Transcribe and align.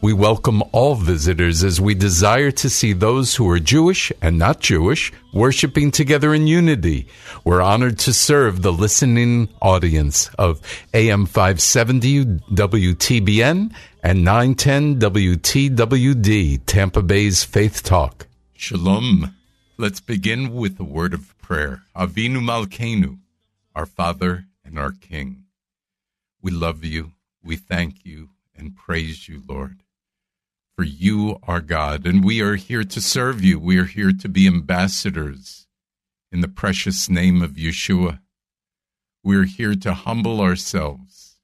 We 0.00 0.12
welcome 0.12 0.62
all 0.70 0.94
visitors 0.94 1.64
as 1.64 1.80
we 1.80 1.92
desire 1.92 2.52
to 2.52 2.70
see 2.70 2.92
those 2.92 3.34
who 3.34 3.50
are 3.50 3.58
Jewish 3.58 4.12
and 4.22 4.38
not 4.38 4.60
Jewish 4.60 5.12
worshiping 5.32 5.90
together 5.90 6.32
in 6.32 6.46
unity. 6.46 7.08
We're 7.42 7.60
honored 7.60 7.98
to 8.00 8.12
serve 8.12 8.62
the 8.62 8.72
listening 8.72 9.48
audience 9.60 10.30
of 10.38 10.60
AM 10.94 11.26
570 11.26 12.24
WTBN 12.24 13.74
and 14.04 14.24
910 14.24 15.00
WTWD, 15.00 16.60
Tampa 16.64 17.02
Bay's 17.02 17.42
Faith 17.42 17.82
Talk. 17.82 18.28
Shalom. 18.54 19.34
Let's 19.78 20.00
begin 20.00 20.54
with 20.54 20.78
a 20.78 20.84
word 20.84 21.12
of 21.12 21.36
prayer. 21.38 21.82
Avinu 21.96 22.40
Malkeinu, 22.40 23.18
our 23.74 23.86
Father 23.86 24.44
and 24.64 24.78
our 24.78 24.92
King. 24.92 25.42
We 26.40 26.52
love 26.52 26.84
you, 26.84 27.14
we 27.42 27.56
thank 27.56 28.04
you, 28.04 28.28
and 28.56 28.76
praise 28.76 29.28
you, 29.28 29.42
Lord. 29.48 29.82
For 30.78 30.84
you 30.84 31.40
are 31.42 31.60
God, 31.60 32.06
and 32.06 32.24
we 32.24 32.40
are 32.40 32.54
here 32.54 32.84
to 32.84 33.00
serve 33.00 33.42
you. 33.42 33.58
We 33.58 33.78
are 33.78 33.84
here 33.84 34.12
to 34.12 34.28
be 34.28 34.46
ambassadors 34.46 35.66
in 36.30 36.40
the 36.40 36.46
precious 36.46 37.10
name 37.10 37.42
of 37.42 37.54
Yeshua. 37.54 38.20
We 39.24 39.34
are 39.38 39.44
here 39.44 39.74
to 39.74 39.92
humble 39.92 40.40
ourselves 40.40 41.40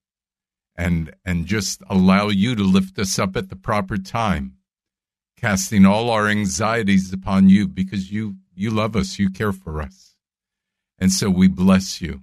and, 0.76 1.12
and 1.24 1.46
just 1.46 1.82
allow 1.90 2.28
you 2.28 2.54
to 2.54 2.62
lift 2.62 2.96
us 2.96 3.18
up 3.18 3.36
at 3.36 3.48
the 3.48 3.56
proper 3.56 3.96
time, 3.96 4.58
casting 5.36 5.84
all 5.84 6.10
our 6.10 6.28
anxieties 6.28 7.12
upon 7.12 7.48
you 7.48 7.66
because 7.66 8.12
you, 8.12 8.36
you 8.54 8.70
love 8.70 8.94
us, 8.94 9.18
you 9.18 9.30
care 9.30 9.52
for 9.52 9.82
us. 9.82 10.14
And 10.96 11.10
so 11.10 11.28
we 11.28 11.48
bless 11.48 12.00
you. 12.00 12.20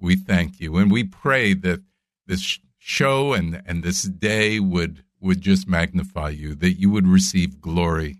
We 0.00 0.16
thank 0.16 0.58
you. 0.58 0.76
And 0.78 0.90
we 0.90 1.04
pray 1.04 1.54
that 1.54 1.84
this 2.26 2.58
show 2.78 3.32
and, 3.32 3.62
and 3.64 3.84
this 3.84 4.02
day 4.02 4.58
would 4.58 5.04
would 5.20 5.40
just 5.40 5.68
magnify 5.68 6.30
you, 6.30 6.54
that 6.54 6.80
you 6.80 6.90
would 6.90 7.06
receive 7.06 7.60
glory 7.60 8.18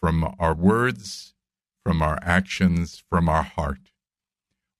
from 0.00 0.34
our 0.38 0.54
words, 0.54 1.34
from 1.82 2.02
our 2.02 2.18
actions, 2.22 3.02
from 3.08 3.28
our 3.28 3.42
heart. 3.42 3.90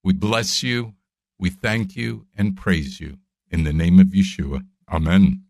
We 0.05 0.13
bless 0.13 0.63
you, 0.63 0.95
we 1.39 1.51
thank 1.51 1.97
you, 1.97 2.27
and 2.37 2.57
praise 2.57 3.01
you 3.01 3.19
in 3.51 3.65
the 3.65 3.73
name 3.73 3.99
of 3.99 4.09
Yeshua. 4.09 4.67
Amen. 4.93 5.43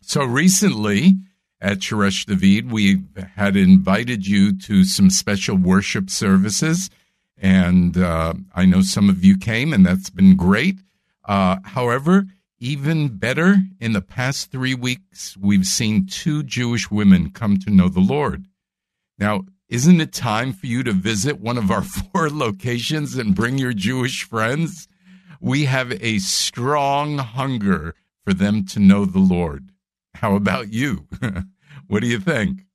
So 0.00 0.24
recently 0.24 1.16
at 1.60 1.78
Shoresh 1.78 2.26
David, 2.26 2.72
we 2.72 3.02
had 3.36 3.56
invited 3.56 4.26
you 4.26 4.56
to 4.58 4.84
some 4.84 5.10
special 5.10 5.56
worship 5.56 6.10
services, 6.10 6.90
and 7.36 7.96
uh, 7.96 8.34
I 8.54 8.64
know 8.64 8.82
some 8.82 9.08
of 9.08 9.24
you 9.24 9.38
came, 9.38 9.72
and 9.72 9.86
that's 9.86 10.10
been 10.10 10.36
great. 10.36 10.78
Uh, 11.24 11.58
however, 11.64 12.26
even 12.62 13.08
better, 13.08 13.56
in 13.80 13.92
the 13.92 14.00
past 14.00 14.52
three 14.52 14.74
weeks, 14.74 15.36
we've 15.36 15.66
seen 15.66 16.06
two 16.06 16.44
Jewish 16.44 16.92
women 16.92 17.30
come 17.32 17.56
to 17.58 17.70
know 17.70 17.88
the 17.88 17.98
Lord. 17.98 18.46
Now, 19.18 19.42
isn't 19.68 20.00
it 20.00 20.12
time 20.12 20.52
for 20.52 20.66
you 20.66 20.84
to 20.84 20.92
visit 20.92 21.40
one 21.40 21.58
of 21.58 21.72
our 21.72 21.82
four 22.12 22.30
locations 22.30 23.16
and 23.16 23.34
bring 23.34 23.58
your 23.58 23.72
Jewish 23.72 24.22
friends? 24.22 24.86
We 25.40 25.64
have 25.64 25.90
a 26.00 26.18
strong 26.18 27.18
hunger 27.18 27.96
for 28.24 28.32
them 28.32 28.64
to 28.66 28.78
know 28.78 29.06
the 29.06 29.18
Lord. 29.18 29.72
How 30.14 30.36
about 30.36 30.72
you? 30.72 31.08
what 31.88 32.00
do 32.00 32.06
you 32.06 32.20
think? 32.20 32.66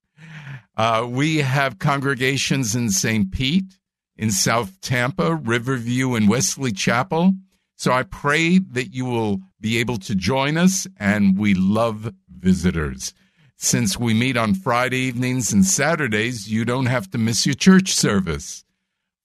Uh, 0.75 1.07
we 1.09 1.37
have 1.37 1.79
congregations 1.79 2.75
in 2.75 2.89
St. 2.89 3.31
Pete, 3.31 3.79
in 4.17 4.31
South 4.31 4.81
Tampa, 4.81 5.33
Riverview, 5.33 6.13
and 6.15 6.27
Wesley 6.27 6.73
Chapel. 6.73 7.35
So 7.77 7.93
I 7.93 8.03
pray 8.03 8.57
that 8.57 8.93
you 8.93 9.05
will 9.05 9.39
be 9.59 9.79
able 9.79 9.97
to 9.97 10.15
join 10.15 10.55
us, 10.57 10.87
and 10.97 11.37
we 11.37 11.53
love 11.53 12.13
visitors. 12.29 13.13
Since 13.57 13.97
we 13.97 14.13
meet 14.13 14.37
on 14.37 14.53
Friday 14.53 14.99
evenings 14.99 15.51
and 15.51 15.65
Saturdays, 15.65 16.49
you 16.51 16.63
don't 16.63 16.85
have 16.85 17.09
to 17.11 17.17
miss 17.17 17.45
your 17.45 17.55
church 17.55 17.93
service. 17.93 18.63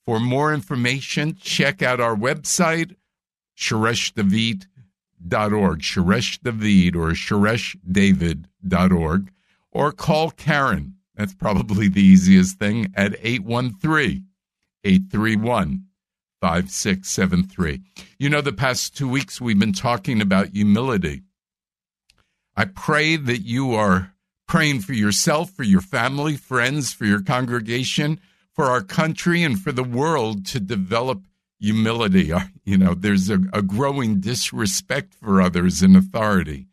For 0.07 0.19
more 0.19 0.53
information, 0.55 1.37
check 1.41 1.83
out 1.83 2.01
our 2.01 2.17
website, 2.17 2.97
shoreshdavid.org, 3.59 5.81
Shoresh 5.81 6.43
David 6.43 6.97
or 6.97 7.11
shoreshdavid.org, 7.11 9.33
or 9.71 9.93
call 9.93 10.31
Karen. 10.31 10.95
That's 11.15 11.35
probably 11.35 11.89
the 11.89 12.03
easiest 12.03 12.59
thing 12.59 12.91
at 12.97 13.15
813 13.21 14.25
831 14.85 15.85
5673. 16.43 17.81
You 18.19 18.29
know, 18.29 18.41
the 18.41 18.53
past 18.53 18.97
two 18.97 19.09
weeks 19.09 19.41
we've 19.41 19.61
been 19.61 19.73
talking 19.73 20.21
about 20.21 20.49
humility. 20.49 21.23
I 22.57 22.65
pray 22.65 23.15
that 23.15 23.43
you 23.43 23.75
are 23.75 24.13
praying 24.49 24.81
for 24.81 24.93
yourself, 24.93 25.53
for 25.53 25.63
your 25.63 25.81
family, 25.81 26.37
friends, 26.37 26.93
for 26.93 27.05
your 27.05 27.23
congregation, 27.23 28.19
for 28.53 28.65
our 28.65 28.83
country, 28.83 29.45
and 29.45 29.59
for 29.59 29.71
the 29.71 29.85
world 29.85 30.45
to 30.47 30.59
develop 30.59 31.23
humility. 31.61 32.33
Uh, 32.33 32.41
you 32.65 32.77
know, 32.77 32.95
there's 32.95 33.31
a, 33.31 33.39
a 33.53 33.63
growing 33.63 34.19
disrespect 34.19 35.15
for 35.15 35.41
others 35.41 35.81
in 35.81 35.95
authority. 35.95 36.67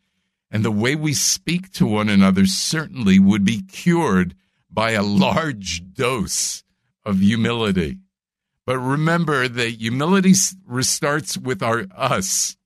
And 0.50 0.64
the 0.64 0.72
way 0.72 0.96
we 0.96 1.14
speak 1.14 1.72
to 1.74 1.86
one 1.86 2.08
another 2.08 2.44
certainly 2.44 3.20
would 3.20 3.44
be 3.44 3.62
cured 3.62 4.34
by 4.68 4.92
a 4.92 5.02
large 5.02 5.82
dose 5.94 6.64
of 7.04 7.20
humility. 7.20 7.98
But 8.66 8.78
remember 8.78 9.48
that 9.48 9.80
humility 9.80 10.34
starts 10.34 11.36
with 11.36 11.62
our 11.62 11.86
us 11.96 12.56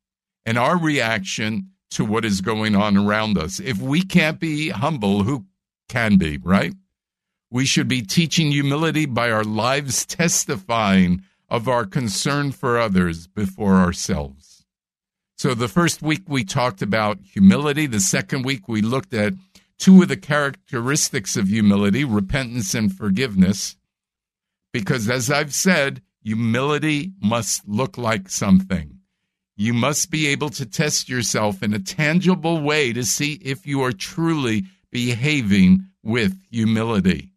and 0.45 0.59
our 0.59 0.79
reaction 0.79 1.71
to 1.91 2.05
what 2.05 2.25
is 2.25 2.41
going 2.41 2.75
on 2.75 2.97
around 2.97 3.39
us. 3.39 3.61
If 3.61 3.81
we 3.81 4.03
can't 4.03 4.41
be 4.41 4.71
humble, 4.71 5.23
who 5.23 5.47
can 5.89 6.17
be, 6.17 6.39
right? 6.39 6.75
We 7.51 7.65
should 7.65 7.87
be 7.87 8.03
teaching 8.03 8.51
humility 8.51 9.07
by 9.07 9.31
our 9.31 9.45
lives 9.45 10.05
testifying 10.05 11.23
of 11.49 11.69
our 11.69 11.87
concern 11.87 12.51
for 12.51 12.79
others 12.79 13.29
before 13.29 13.75
ourselves. 13.75 14.65
So 15.37 15.55
the 15.55 15.69
first 15.69 16.03
week 16.03 16.23
we 16.27 16.45
talked 16.45 16.83
about 16.83 17.19
humility. 17.23 17.87
The 17.87 18.01
second 18.01 18.45
week 18.45 18.69
we 18.69 18.83
looked 18.83 19.15
at 19.15 19.35
two 19.79 20.03
of 20.03 20.09
the 20.09 20.17
characteristics 20.17 21.37
of 21.37 21.49
humility, 21.49 22.05
repentance 22.05 22.75
and 22.75 22.93
forgiveness. 22.93 23.77
Because 24.75 25.09
as 25.09 25.31
I've 25.31 25.55
said, 25.55 26.03
humility 26.21 27.13
must 27.23 27.69
look 27.69 27.97
like 27.97 28.29
something. 28.29 28.99
You 29.55 29.73
must 29.73 30.11
be 30.11 30.27
able 30.27 30.49
to 30.49 30.67
test 30.67 31.09
yourself 31.09 31.63
in 31.63 31.73
a 31.73 31.79
tangible 31.79 32.61
way 32.61 32.93
to 32.93 33.05
see 33.05 33.35
if 33.35 33.69
you 33.69 33.83
are 33.83 33.93
truly 33.93 34.65
behaving 34.91 35.85
with 36.03 36.37
humility. 36.51 37.31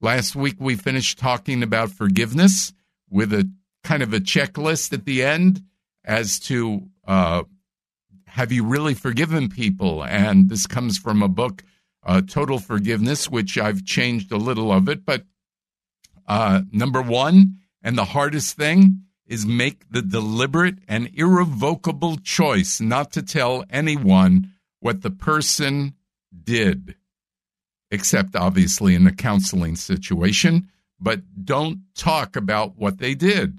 Last 0.00 0.36
week, 0.36 0.54
we 0.60 0.76
finished 0.76 1.18
talking 1.18 1.64
about 1.64 1.90
forgiveness 1.90 2.72
with 3.10 3.32
a 3.32 3.50
kind 3.82 4.04
of 4.04 4.14
a 4.14 4.20
checklist 4.20 4.92
at 4.92 5.04
the 5.04 5.24
end 5.24 5.64
as 6.04 6.38
to 6.38 6.88
uh, 7.08 7.42
have 8.28 8.52
you 8.52 8.64
really 8.64 8.94
forgiven 8.94 9.48
people? 9.48 10.04
And 10.04 10.48
this 10.48 10.68
comes 10.68 10.96
from 10.96 11.24
a 11.24 11.28
book, 11.28 11.64
uh, 12.04 12.20
Total 12.20 12.60
Forgiveness, 12.60 13.28
which 13.28 13.58
I've 13.58 13.84
changed 13.84 14.30
a 14.30 14.36
little 14.36 14.70
of 14.70 14.88
it. 14.88 15.04
But 15.04 15.24
uh, 16.26 16.62
number 16.72 17.02
one, 17.02 17.58
and 17.82 17.96
the 17.96 18.06
hardest 18.06 18.56
thing 18.56 19.02
is 19.26 19.46
make 19.46 19.90
the 19.90 20.02
deliberate 20.02 20.78
and 20.88 21.10
irrevocable 21.14 22.16
choice 22.16 22.80
not 22.80 23.12
to 23.12 23.22
tell 23.22 23.64
anyone 23.70 24.50
what 24.80 25.02
the 25.02 25.10
person 25.10 25.94
did, 26.44 26.96
except 27.90 28.36
obviously 28.36 28.94
in 28.94 29.06
a 29.06 29.12
counseling 29.12 29.76
situation. 29.76 30.68
But 31.00 31.44
don't 31.44 31.80
talk 31.94 32.36
about 32.36 32.76
what 32.76 32.98
they 32.98 33.14
did. 33.14 33.58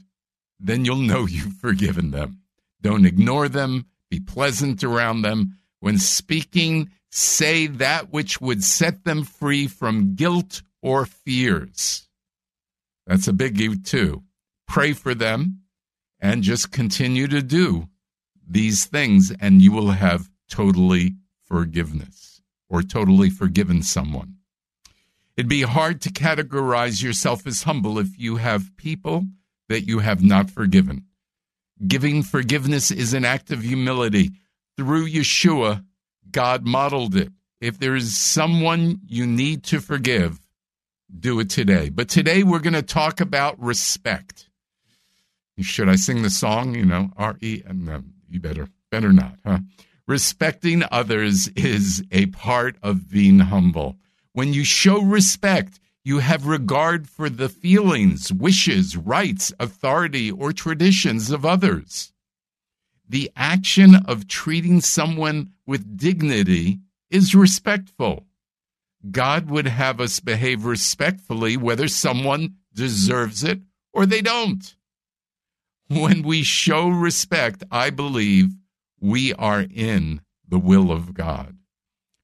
Then 0.60 0.86
you'll 0.86 0.98
know 0.98 1.26
you've 1.30 1.54
forgiven 1.54 2.12
them. 2.12 2.42
Don't 2.82 3.06
ignore 3.06 3.50
them. 3.50 3.86
Be 4.10 4.20
pleasant 4.20 4.84
around 4.84 5.22
them. 5.22 5.58
When 5.80 5.98
speaking, 5.98 6.92
say 7.12 7.68
that 7.68 8.12
which 8.12 8.40
would 8.40 8.64
set 8.64 9.04
them 9.06 9.24
free 9.24 9.68
from 9.68 10.16
guilt 10.16 10.62
or 10.82 11.06
fears. 11.06 12.08
That's 13.06 13.28
a 13.28 13.34
biggie, 13.34 13.84
too. 13.84 14.24
Pray 14.68 14.94
for 14.94 15.14
them 15.14 15.62
and 16.20 16.42
just 16.42 16.72
continue 16.72 17.28
to 17.28 17.42
do 17.42 17.90
these 18.48 18.86
things, 18.86 19.32
and 19.40 19.62
you 19.62 19.72
will 19.72 19.92
have 19.92 20.30
totally 20.50 21.16
forgiveness 21.44 22.42
or 22.70 22.82
totally 22.82 23.30
forgiven 23.30 23.84
someone. 23.84 24.36
It'd 25.36 25.50
be 25.50 25.64
hard 25.64 26.02
to 26.02 26.10
categorize 26.10 27.02
yourself 27.02 27.48
as 27.48 27.64
humble 27.64 27.98
if 27.98 28.20
you 28.20 28.38
have 28.38 28.76
people 28.78 29.26
that 29.68 29.88
you 29.88 30.00
have 30.00 30.24
not 30.24 30.50
forgiven. 30.50 31.06
Giving 31.88 32.24
forgiveness 32.24 32.92
is 32.92 33.14
an 33.14 33.26
act 33.26 33.52
of 33.52 33.64
humility. 33.64 34.32
Through 34.78 35.08
Yeshua, 35.08 35.84
God 36.30 36.66
modeled 36.66 37.16
it. 37.16 37.32
If 37.60 37.80
there 37.80 37.96
is 37.96 38.18
someone 38.18 39.00
you 39.08 39.26
need 39.26 39.64
to 39.66 39.80
forgive, 39.80 40.40
do 41.20 41.40
it 41.40 41.50
today. 41.50 41.90
But 41.90 42.10
today 42.10 42.44
we're 42.44 42.60
going 42.60 42.74
to 42.74 42.82
talk 42.82 43.22
about 43.22 43.60
respect. 43.60 44.50
Should 45.60 45.90
I 45.90 45.96
sing 45.96 46.24
the 46.24 46.30
song? 46.30 46.76
You 46.76 46.86
know, 46.86 47.12
R 47.18 47.38
E. 47.42 47.62
No, 47.72 48.04
you 48.30 48.40
better, 48.40 48.68
better 48.90 49.14
not, 49.14 49.38
huh? 49.46 49.60
Respecting 50.08 50.84
others 50.92 51.48
is 51.50 52.04
a 52.12 52.26
part 52.28 52.76
of 52.82 53.10
being 53.10 53.40
humble. 53.40 53.98
When 54.34 54.54
you 54.54 54.66
show 54.66 55.02
respect, 55.02 55.80
you 56.04 56.20
have 56.20 56.48
regard 56.48 57.08
for 57.08 57.30
the 57.30 57.48
feelings, 57.48 58.34
wishes, 58.34 58.98
rights, 58.98 59.54
authority, 59.60 60.30
or 60.32 60.52
traditions 60.52 61.32
of 61.32 61.46
others. 61.46 62.12
The 63.08 63.32
action 63.36 63.96
of 64.08 64.28
treating 64.28 64.82
someone 64.82 65.52
with 65.66 65.96
dignity 65.96 66.80
is 67.10 67.36
respectful. 67.36 68.26
God 69.10 69.50
would 69.50 69.68
have 69.68 70.00
us 70.00 70.20
behave 70.20 70.66
respectfully 70.66 71.58
whether 71.58 71.88
someone 71.88 72.56
deserves 72.74 73.44
it 73.44 73.60
or 73.92 74.06
they 74.06 74.22
don't. 74.22 74.76
When 75.90 76.24
we 76.24 76.44
show 76.44 76.88
respect, 76.88 77.64
I 77.70 77.90
believe 77.90 78.50
we 79.00 79.34
are 79.34 79.62
in 79.62 80.22
the 80.48 80.60
will 80.60 80.92
of 80.92 81.14
God. 81.14 81.58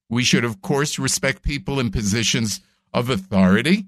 We 0.10 0.24
should, 0.24 0.44
of 0.44 0.62
course, 0.62 0.98
respect 0.98 1.44
people 1.44 1.80
in 1.80 1.92
positions 1.92 2.62
of 2.94 3.10
authority. 3.10 3.86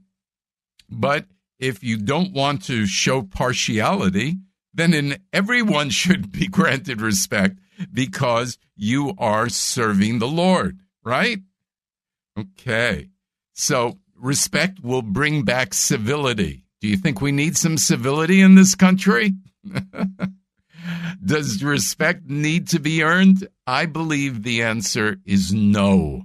But 0.90 1.26
if 1.58 1.84
you 1.84 1.98
don't 1.98 2.34
want 2.34 2.64
to 2.66 2.86
show 2.86 3.24
partiality, 3.24 4.36
then 4.74 4.94
in 4.94 5.18
everyone 5.32 5.90
should 6.02 6.32
be 6.32 6.48
granted 6.48 7.02
respect 7.02 7.58
because 7.92 8.58
you 8.76 9.14
are 9.18 9.50
serving 9.50 10.20
the 10.20 10.28
Lord, 10.28 10.82
right? 11.04 11.40
Okay. 12.42 13.10
So 13.54 14.00
respect 14.16 14.80
will 14.82 15.02
bring 15.02 15.44
back 15.44 15.74
civility. 15.74 16.64
Do 16.80 16.88
you 16.88 16.98
think 16.98 17.22
we 17.22 17.32
need 17.32 17.58
some 17.58 17.78
civility 17.78 18.42
in 18.42 18.56
this 18.56 18.76
country? 18.76 19.34
Does 21.24 21.64
respect 21.64 22.26
need 22.26 22.68
to 22.70 22.80
be 22.80 23.04
earned? 23.04 23.48
I 23.68 23.86
believe 23.86 24.42
the 24.42 24.64
answer 24.64 25.18
is 25.26 25.54
no. 25.54 26.24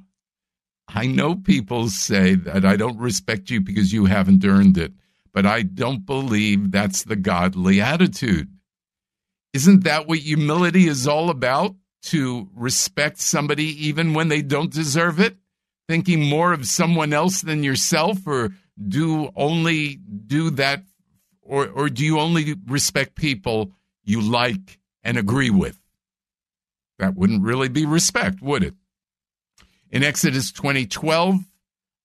I 0.88 1.06
know 1.06 1.34
people 1.34 1.88
say 1.88 2.34
that 2.34 2.64
I 2.64 2.76
don't 2.76 2.98
respect 2.98 3.50
you 3.50 3.60
because 3.60 3.92
you 3.92 4.06
haven't 4.06 4.44
earned 4.44 4.78
it, 4.78 4.92
but 5.32 5.44
I 5.44 5.62
don't 5.62 6.06
believe 6.06 6.70
that's 6.70 7.04
the 7.04 7.16
godly 7.16 7.80
attitude. 7.80 8.48
Isn't 9.52 9.84
that 9.84 10.06
what 10.06 10.18
humility 10.20 10.86
is 10.86 11.06
all 11.06 11.28
about? 11.30 11.74
To 12.04 12.48
respect 12.54 13.18
somebody 13.18 13.64
even 13.88 14.14
when 14.14 14.28
they 14.28 14.40
don't 14.40 14.72
deserve 14.72 15.18
it? 15.18 15.36
Thinking 15.88 16.24
more 16.24 16.52
of 16.52 16.66
someone 16.66 17.12
else 17.12 17.42
than 17.42 17.62
yourself, 17.62 18.26
or 18.26 18.52
do 18.88 19.30
only 19.36 19.96
do 19.96 20.50
that, 20.50 20.82
or, 21.42 21.68
or 21.68 21.88
do 21.88 22.04
you 22.04 22.18
only 22.18 22.56
respect 22.66 23.14
people 23.14 23.72
you 24.04 24.20
like 24.20 24.78
and 25.04 25.16
agree 25.16 25.50
with? 25.50 25.80
That 26.98 27.14
wouldn't 27.14 27.42
really 27.42 27.68
be 27.68 27.86
respect, 27.86 28.42
would 28.42 28.64
it? 28.64 28.74
In 29.90 30.02
Exodus 30.02 30.50
20:12, 30.50 31.44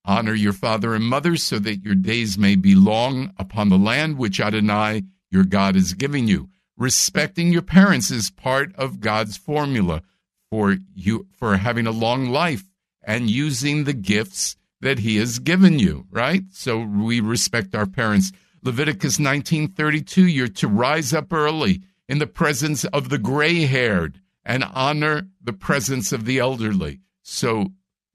honor 0.06 0.34
your 0.34 0.54
father 0.54 0.94
and 0.94 1.04
mother 1.04 1.36
so 1.36 1.60
that 1.60 1.84
your 1.84 1.95
days 1.95 2.38
may 2.38 2.56
be 2.56 2.75
long 2.75 3.34
upon 3.38 3.69
the 3.69 3.77
land 3.77 4.18
which 4.18 4.39
Adonai 4.39 5.04
your 5.30 5.44
God 5.44 5.75
is 5.75 5.94
giving 5.94 6.27
you. 6.27 6.50
Respecting 6.77 7.51
your 7.51 7.62
parents 7.62 8.12
is 8.12 8.30
part 8.30 8.75
of 8.75 9.00
God's 9.00 9.38
formula 9.38 10.01
for 10.50 10.77
you 10.94 11.27
for 11.38 11.57
having 11.57 11.88
a 11.88 11.92
long 11.92 12.30
life 12.30 12.70
and 13.03 13.30
using 13.30 13.83
the 13.83 13.94
gifts 13.94 14.56
that 14.81 15.00
he 15.00 15.18
has 15.18 15.39
given 15.39 15.80
you, 15.80 16.06
right? 16.09 16.44
So 16.51 16.80
we 16.80 17.19
respect 17.19 17.75
our 17.75 17.86
parents. 17.86 18.31
Leviticus 18.63 19.18
19:32 19.18 20.31
you're 20.31 20.48
to 20.48 20.68
rise 20.68 21.13
up 21.13 21.33
early 21.33 21.81
in 22.07 22.19
the 22.19 22.27
presence 22.27 22.83
of 22.86 23.09
the 23.09 23.18
gray-haired 23.18 24.19
and 24.44 24.63
honor 24.63 25.27
the 25.42 25.53
presence 25.53 26.12
of 26.12 26.25
the 26.25 26.39
elderly 26.39 27.00
so 27.21 27.68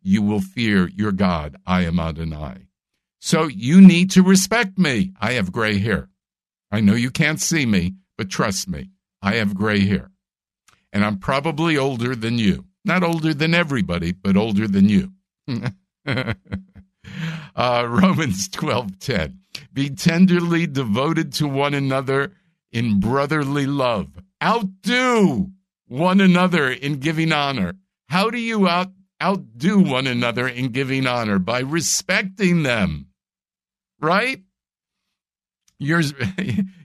you 0.03 0.23
will 0.23 0.41
fear 0.41 0.89
your 0.89 1.13
God. 1.13 1.57
I 1.67 1.83
am 1.85 1.99
Adonai. 1.99 2.69
So 3.19 3.49
you 3.49 3.81
need 3.81 4.11
to 4.13 4.23
respect 4.23 4.79
me. 4.79 5.13
I 5.21 5.33
have 5.33 5.51
gray 5.51 5.79
hair. 5.79 6.11
I 6.71 6.81
know 6.81 6.95
you 6.95 7.11
can't 7.11 7.41
see 7.41 7.67
me, 7.67 7.95
but 8.17 8.31
trust 8.31 8.69
me, 8.69 8.91
I 9.23 9.35
have 9.35 9.55
gray 9.55 9.81
hair. 9.81 10.11
And 10.93 11.05
I'm 11.05 11.19
probably 11.19 11.77
older 11.77 12.15
than 12.15 12.39
you. 12.39 12.67
Not 12.87 13.03
older 13.03 13.35
than 13.35 13.53
everybody, 13.53 14.13
but 14.13 14.37
older 14.37 14.67
than 14.67 14.89
you. 14.89 15.13
uh, 16.07 16.35
Romans 17.57 18.49
12:10. 18.49 19.37
Be 19.73 19.91
tenderly 19.91 20.67
devoted 20.67 21.33
to 21.35 21.47
one 21.49 21.75
another 21.75 22.33
in 22.73 23.01
brotherly 23.01 23.67
love. 23.67 24.09
Outdo 24.43 25.51
one 25.87 26.21
another 26.21 26.71
in 26.71 27.01
giving 27.01 27.33
honor. 27.33 27.75
How 28.09 28.31
do 28.31 28.39
you 28.39 28.69
out 28.69 28.93
outdo 29.23 29.81
one 29.81 30.07
another 30.07 30.47
in 30.47 30.69
giving 30.69 31.07
honor 31.07 31.39
by 31.39 31.61
respecting 31.61 32.63
them. 32.63 33.07
Right? 34.01 34.43
Yours 35.79 36.13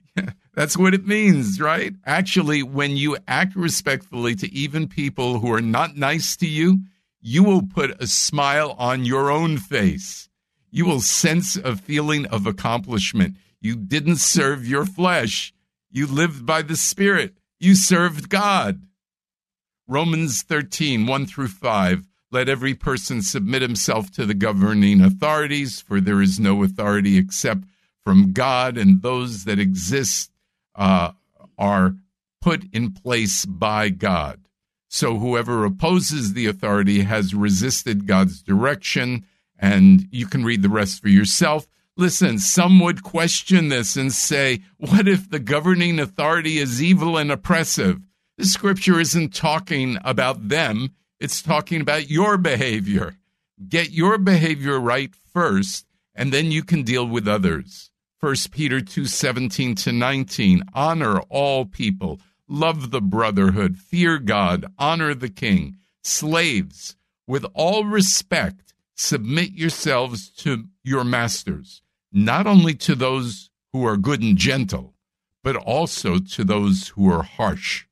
that's 0.54 0.76
what 0.76 0.94
it 0.94 1.06
means, 1.06 1.60
right? 1.60 1.94
Actually, 2.04 2.62
when 2.62 2.96
you 2.96 3.16
act 3.26 3.56
respectfully 3.56 4.34
to 4.36 4.52
even 4.52 4.86
people 4.86 5.38
who 5.38 5.52
are 5.52 5.62
not 5.62 5.96
nice 5.96 6.36
to 6.36 6.46
you, 6.46 6.80
you 7.20 7.42
will 7.42 7.62
put 7.62 8.02
a 8.02 8.06
smile 8.06 8.74
on 8.78 9.04
your 9.04 9.30
own 9.30 9.56
face. 9.56 10.28
You 10.70 10.84
will 10.84 11.00
sense 11.00 11.56
a 11.56 11.76
feeling 11.76 12.26
of 12.26 12.46
accomplishment. 12.46 13.36
You 13.60 13.76
didn't 13.76 14.16
serve 14.16 14.66
your 14.66 14.84
flesh. 14.84 15.54
You 15.90 16.06
lived 16.06 16.44
by 16.44 16.62
the 16.62 16.76
Spirit. 16.76 17.34
You 17.60 17.74
served 17.74 18.28
God. 18.28 18.82
Romans 19.86 20.42
13, 20.42 21.06
1 21.06 21.26
through 21.26 21.48
5. 21.48 22.06
Let 22.30 22.48
every 22.48 22.74
person 22.74 23.22
submit 23.22 23.62
himself 23.62 24.10
to 24.12 24.26
the 24.26 24.34
governing 24.34 25.00
authorities, 25.00 25.80
for 25.80 26.00
there 26.00 26.20
is 26.20 26.40
no 26.40 26.62
authority 26.62 27.18
except 27.18 27.64
from 28.02 28.32
God, 28.32 28.76
and 28.76 29.02
those 29.02 29.44
that 29.44 29.58
exist 29.58 30.31
uh, 30.74 31.12
are 31.58 31.94
put 32.40 32.64
in 32.72 32.92
place 32.92 33.44
by 33.44 33.88
God. 33.88 34.40
So 34.88 35.18
whoever 35.18 35.64
opposes 35.64 36.34
the 36.34 36.46
authority 36.46 37.00
has 37.02 37.34
resisted 37.34 38.06
God's 38.06 38.42
direction, 38.42 39.24
and 39.58 40.06
you 40.10 40.26
can 40.26 40.44
read 40.44 40.62
the 40.62 40.68
rest 40.68 41.00
for 41.00 41.08
yourself. 41.08 41.66
Listen, 41.96 42.38
some 42.38 42.80
would 42.80 43.02
question 43.02 43.68
this 43.68 43.96
and 43.96 44.12
say, 44.12 44.60
what 44.78 45.06
if 45.06 45.30
the 45.30 45.38
governing 45.38 46.00
authority 46.00 46.58
is 46.58 46.82
evil 46.82 47.16
and 47.16 47.30
oppressive? 47.30 48.00
The 48.38 48.44
scripture 48.46 48.98
isn't 48.98 49.34
talking 49.34 49.98
about 50.04 50.48
them, 50.48 50.94
it's 51.20 51.40
talking 51.40 51.80
about 51.80 52.10
your 52.10 52.36
behavior. 52.36 53.14
Get 53.68 53.92
your 53.92 54.18
behavior 54.18 54.80
right 54.80 55.14
first, 55.14 55.86
and 56.14 56.32
then 56.32 56.50
you 56.50 56.64
can 56.64 56.82
deal 56.82 57.06
with 57.06 57.28
others. 57.28 57.91
1 58.22 58.36
Peter 58.52 58.80
2 58.80 59.06
17 59.06 59.74
to 59.74 59.90
19. 59.90 60.62
Honor 60.74 61.18
all 61.22 61.64
people. 61.64 62.20
love 62.46 62.92
the 62.92 63.00
brotherhood, 63.00 63.76
fear 63.76 64.20
God, 64.20 64.64
honor 64.78 65.12
the 65.12 65.28
king. 65.28 65.76
Slaves, 66.04 66.94
with 67.26 67.44
all 67.52 67.84
respect, 67.84 68.74
submit 68.94 69.54
yourselves 69.54 70.28
to 70.36 70.66
your 70.84 71.02
masters, 71.02 71.82
not 72.12 72.46
only 72.46 72.74
to 72.74 72.94
those 72.94 73.50
who 73.72 73.84
are 73.84 73.96
good 73.96 74.22
and 74.22 74.38
gentle, 74.38 74.94
but 75.42 75.56
also 75.56 76.20
to 76.20 76.44
those 76.44 76.92
who 76.94 77.10
are 77.10 77.24
harsh. 77.24 77.86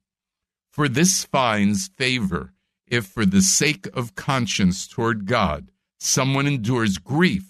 For 0.70 0.88
this 0.88 1.24
finds 1.24 1.88
favor 1.88 2.52
if, 2.86 3.04
for 3.04 3.26
the 3.26 3.42
sake 3.42 3.88
of 3.94 4.14
conscience 4.14 4.86
toward 4.86 5.26
God, 5.26 5.72
someone 5.98 6.46
endures 6.46 6.98
grief 6.98 7.49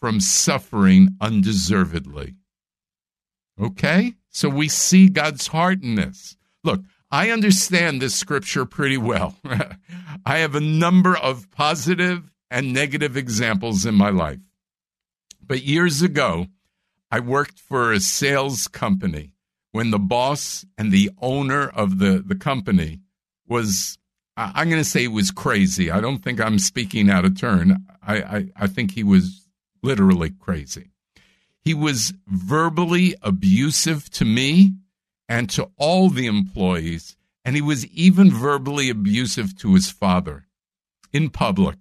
from 0.00 0.20
suffering 0.20 1.10
undeservedly. 1.20 2.34
Okay? 3.60 4.14
So 4.30 4.48
we 4.48 4.68
see 4.68 5.08
God's 5.08 5.48
heart 5.48 5.82
in 5.82 5.96
this. 5.96 6.36
Look, 6.64 6.80
I 7.10 7.30
understand 7.30 8.00
this 8.00 8.14
scripture 8.14 8.64
pretty 8.64 8.96
well. 8.96 9.36
I 10.24 10.38
have 10.38 10.54
a 10.54 10.60
number 10.60 11.16
of 11.16 11.50
positive 11.50 12.30
and 12.50 12.72
negative 12.72 13.16
examples 13.16 13.84
in 13.84 13.94
my 13.94 14.10
life. 14.10 14.38
But 15.44 15.64
years 15.64 16.02
ago, 16.02 16.46
I 17.10 17.20
worked 17.20 17.58
for 17.58 17.92
a 17.92 18.00
sales 18.00 18.68
company 18.68 19.32
when 19.72 19.90
the 19.90 19.98
boss 19.98 20.64
and 20.78 20.92
the 20.92 21.10
owner 21.20 21.68
of 21.68 21.98
the, 21.98 22.22
the 22.24 22.36
company 22.36 23.00
was, 23.48 23.98
I'm 24.36 24.68
going 24.68 24.82
to 24.82 24.88
say 24.88 25.08
was 25.08 25.32
crazy. 25.32 25.90
I 25.90 26.00
don't 26.00 26.18
think 26.18 26.40
I'm 26.40 26.58
speaking 26.58 27.10
out 27.10 27.24
of 27.24 27.38
turn. 27.38 27.84
I, 28.02 28.16
I, 28.16 28.46
I 28.56 28.66
think 28.68 28.92
he 28.92 29.02
was 29.02 29.48
literally 29.82 30.30
crazy. 30.30 30.90
He 31.62 31.74
was 31.74 32.14
verbally 32.26 33.14
abusive 33.22 34.10
to 34.10 34.24
me 34.24 34.72
and 35.28 35.48
to 35.50 35.70
all 35.76 36.08
the 36.08 36.26
employees, 36.26 37.16
and 37.44 37.54
he 37.54 37.62
was 37.62 37.86
even 37.88 38.30
verbally 38.30 38.90
abusive 38.90 39.56
to 39.58 39.74
his 39.74 39.90
father 39.90 40.46
in 41.12 41.30
public. 41.30 41.76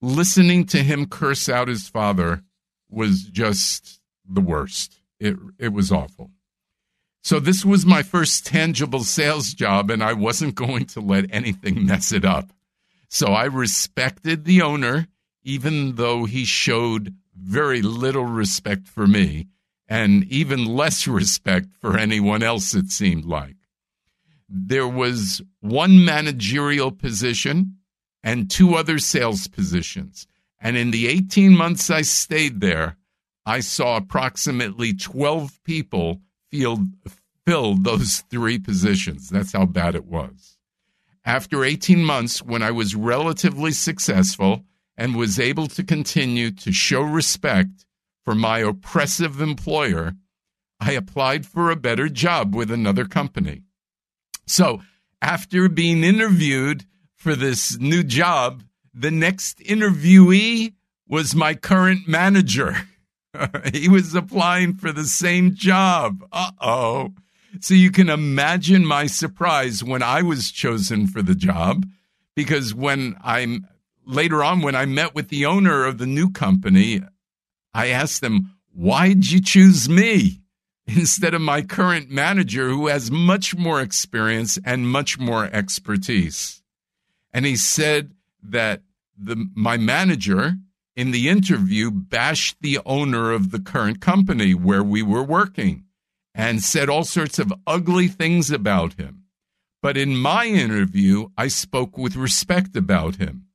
Listening 0.00 0.64
to 0.66 0.82
him 0.82 1.06
curse 1.06 1.48
out 1.48 1.68
his 1.68 1.88
father 1.88 2.42
was 2.88 3.24
just 3.24 4.00
the 4.28 4.40
worst. 4.40 5.00
It, 5.18 5.36
it 5.58 5.72
was 5.72 5.90
awful. 5.90 6.30
So, 7.22 7.40
this 7.40 7.64
was 7.64 7.84
my 7.84 8.02
first 8.02 8.46
tangible 8.46 9.02
sales 9.02 9.52
job, 9.52 9.90
and 9.90 10.02
I 10.02 10.12
wasn't 10.12 10.54
going 10.54 10.86
to 10.86 11.00
let 11.00 11.26
anything 11.30 11.84
mess 11.86 12.12
it 12.12 12.24
up. 12.24 12.52
So, 13.08 13.28
I 13.32 13.44
respected 13.44 14.44
the 14.44 14.62
owner, 14.62 15.08
even 15.48 15.94
though 15.94 16.26
he 16.26 16.44
showed 16.44 17.14
very 17.34 17.80
little 17.80 18.26
respect 18.26 18.86
for 18.86 19.06
me 19.06 19.46
and 19.88 20.24
even 20.24 20.66
less 20.66 21.08
respect 21.08 21.68
for 21.80 21.96
anyone 21.96 22.42
else, 22.42 22.74
it 22.74 22.90
seemed 22.90 23.24
like. 23.24 23.56
There 24.46 24.86
was 24.86 25.40
one 25.60 26.04
managerial 26.04 26.92
position 26.92 27.78
and 28.22 28.50
two 28.50 28.74
other 28.74 28.98
sales 28.98 29.48
positions. 29.48 30.26
And 30.60 30.76
in 30.76 30.90
the 30.90 31.08
18 31.08 31.56
months 31.56 31.88
I 31.88 32.02
stayed 32.02 32.60
there, 32.60 32.98
I 33.46 33.60
saw 33.60 33.96
approximately 33.96 34.92
12 34.92 35.64
people 35.64 36.20
field, 36.50 36.80
fill 37.46 37.74
those 37.74 38.22
three 38.28 38.58
positions. 38.58 39.30
That's 39.30 39.52
how 39.54 39.64
bad 39.64 39.94
it 39.94 40.04
was. 40.04 40.58
After 41.24 41.64
18 41.64 42.04
months, 42.04 42.42
when 42.42 42.62
I 42.62 42.70
was 42.70 42.94
relatively 42.94 43.72
successful 43.72 44.66
and 44.98 45.14
was 45.14 45.38
able 45.38 45.68
to 45.68 45.84
continue 45.84 46.50
to 46.50 46.72
show 46.72 47.00
respect 47.00 47.86
for 48.24 48.34
my 48.34 48.58
oppressive 48.58 49.40
employer, 49.40 50.12
I 50.80 50.92
applied 50.92 51.46
for 51.46 51.70
a 51.70 51.76
better 51.76 52.08
job 52.08 52.54
with 52.54 52.70
another 52.70 53.06
company. 53.06 53.62
So, 54.46 54.82
after 55.22 55.68
being 55.68 56.04
interviewed 56.04 56.84
for 57.14 57.34
this 57.34 57.78
new 57.78 58.02
job, 58.02 58.64
the 58.92 59.10
next 59.10 59.60
interviewee 59.60 60.74
was 61.08 61.34
my 61.34 61.54
current 61.54 62.08
manager. 62.08 62.76
he 63.72 63.88
was 63.88 64.14
applying 64.14 64.74
for 64.74 64.92
the 64.92 65.04
same 65.04 65.54
job. 65.54 66.24
Uh 66.32 66.50
oh. 66.60 67.12
So 67.60 67.74
you 67.74 67.90
can 67.90 68.08
imagine 68.10 68.84
my 68.84 69.06
surprise 69.06 69.82
when 69.82 70.02
I 70.02 70.22
was 70.22 70.50
chosen 70.50 71.06
for 71.06 71.22
the 71.22 71.34
job 71.34 71.86
because 72.36 72.74
when 72.74 73.16
I'm 73.22 73.66
later 74.08 74.42
on, 74.42 74.62
when 74.62 74.74
I 74.74 74.86
met 74.86 75.14
with 75.14 75.28
the 75.28 75.46
owner 75.46 75.84
of 75.84 75.98
the 75.98 76.06
new 76.06 76.30
company, 76.30 77.02
I 77.74 77.88
asked 77.88 78.20
them, 78.20 78.54
Why'd 78.74 79.26
you 79.26 79.40
choose 79.40 79.88
me 79.88 80.40
instead 80.86 81.34
of 81.34 81.40
my 81.40 81.62
current 81.62 82.10
manager 82.10 82.70
who 82.70 82.88
has 82.88 83.10
much 83.10 83.56
more 83.56 83.80
experience 83.80 84.58
and 84.64 84.88
much 84.88 85.18
more 85.18 85.44
expertise? 85.52 86.62
And 87.32 87.44
he 87.44 87.56
said 87.56 88.12
that 88.42 88.82
the, 89.16 89.46
my 89.54 89.76
manager 89.76 90.54
in 90.96 91.10
the 91.10 91.28
interview 91.28 91.90
bashed 91.90 92.56
the 92.60 92.78
owner 92.86 93.32
of 93.32 93.50
the 93.50 93.60
current 93.60 94.00
company 94.00 94.54
where 94.54 94.82
we 94.82 95.02
were 95.02 95.22
working 95.22 95.84
and 96.34 96.62
said 96.62 96.88
all 96.88 97.04
sorts 97.04 97.38
of 97.38 97.52
ugly 97.66 98.08
things 98.08 98.50
about 98.50 98.94
him. 98.94 99.24
But 99.82 99.96
in 99.96 100.16
my 100.16 100.46
interview, 100.46 101.28
I 101.36 101.48
spoke 101.48 101.98
with 101.98 102.16
respect 102.16 102.76
about 102.76 103.16
him. 103.16 103.47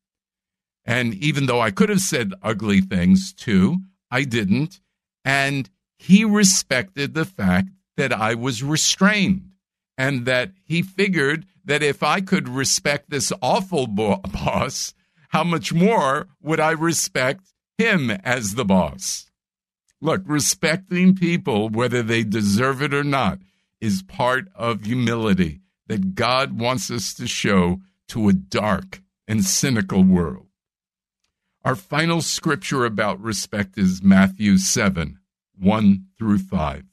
And 0.86 1.14
even 1.16 1.46
though 1.46 1.62
I 1.62 1.72
could 1.72 1.90
have 1.90 2.02
said 2.02 2.34
ugly 2.42 2.82
things 2.82 3.34
too, 3.34 3.78
I 4.12 4.24
didn't. 4.24 4.82
And 5.24 5.70
he 5.98 6.26
respected 6.26 7.14
the 7.14 7.26
fact 7.26 7.70
that 7.96 8.12
I 8.12 8.36
was 8.36 8.64
restrained 8.64 9.54
and 9.98 10.26
that 10.26 10.52
he 10.64 10.82
figured 10.82 11.46
that 11.64 11.84
if 11.84 12.04
I 12.04 12.20
could 12.20 12.50
respect 12.50 13.10
this 13.10 13.32
awful 13.42 13.88
bo- 13.88 14.18
boss, 14.34 14.94
how 15.30 15.44
much 15.44 15.74
more 15.74 16.28
would 16.42 16.60
I 16.60 16.72
respect 16.72 17.54
him 17.78 18.12
as 18.12 18.56
the 18.56 18.66
boss? 18.66 19.32
Look, 20.02 20.22
respecting 20.26 21.16
people, 21.16 21.70
whether 21.70 22.04
they 22.04 22.24
deserve 22.24 22.82
it 22.82 22.94
or 22.94 23.06
not, 23.06 23.40
is 23.80 24.04
part 24.04 24.50
of 24.54 24.84
humility 24.84 25.62
that 25.88 26.16
God 26.16 26.60
wants 26.60 26.92
us 26.92 27.14
to 27.16 27.28
show 27.28 27.80
to 28.10 28.28
a 28.28 28.34
dark 28.34 29.02
and 29.28 29.46
cynical 29.46 30.04
world. 30.04 30.48
Our 31.64 31.76
final 31.76 32.22
scripture 32.22 32.84
about 32.84 33.22
respect 33.22 33.78
is 33.78 34.04
Matthew 34.04 34.58
7 34.58 35.18
1 35.58 36.06
through 36.18 36.40
5. 36.40 36.84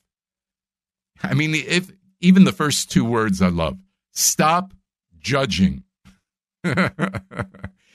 I 1.23 1.35
mean, 1.35 1.55
if 1.55 1.91
even 2.21 2.45
the 2.45 2.53
first 2.53 2.91
two 2.91 3.05
words 3.05 3.43
I 3.43 3.49
love 3.49 3.79
stop 4.13 4.73
judging. 5.19 5.83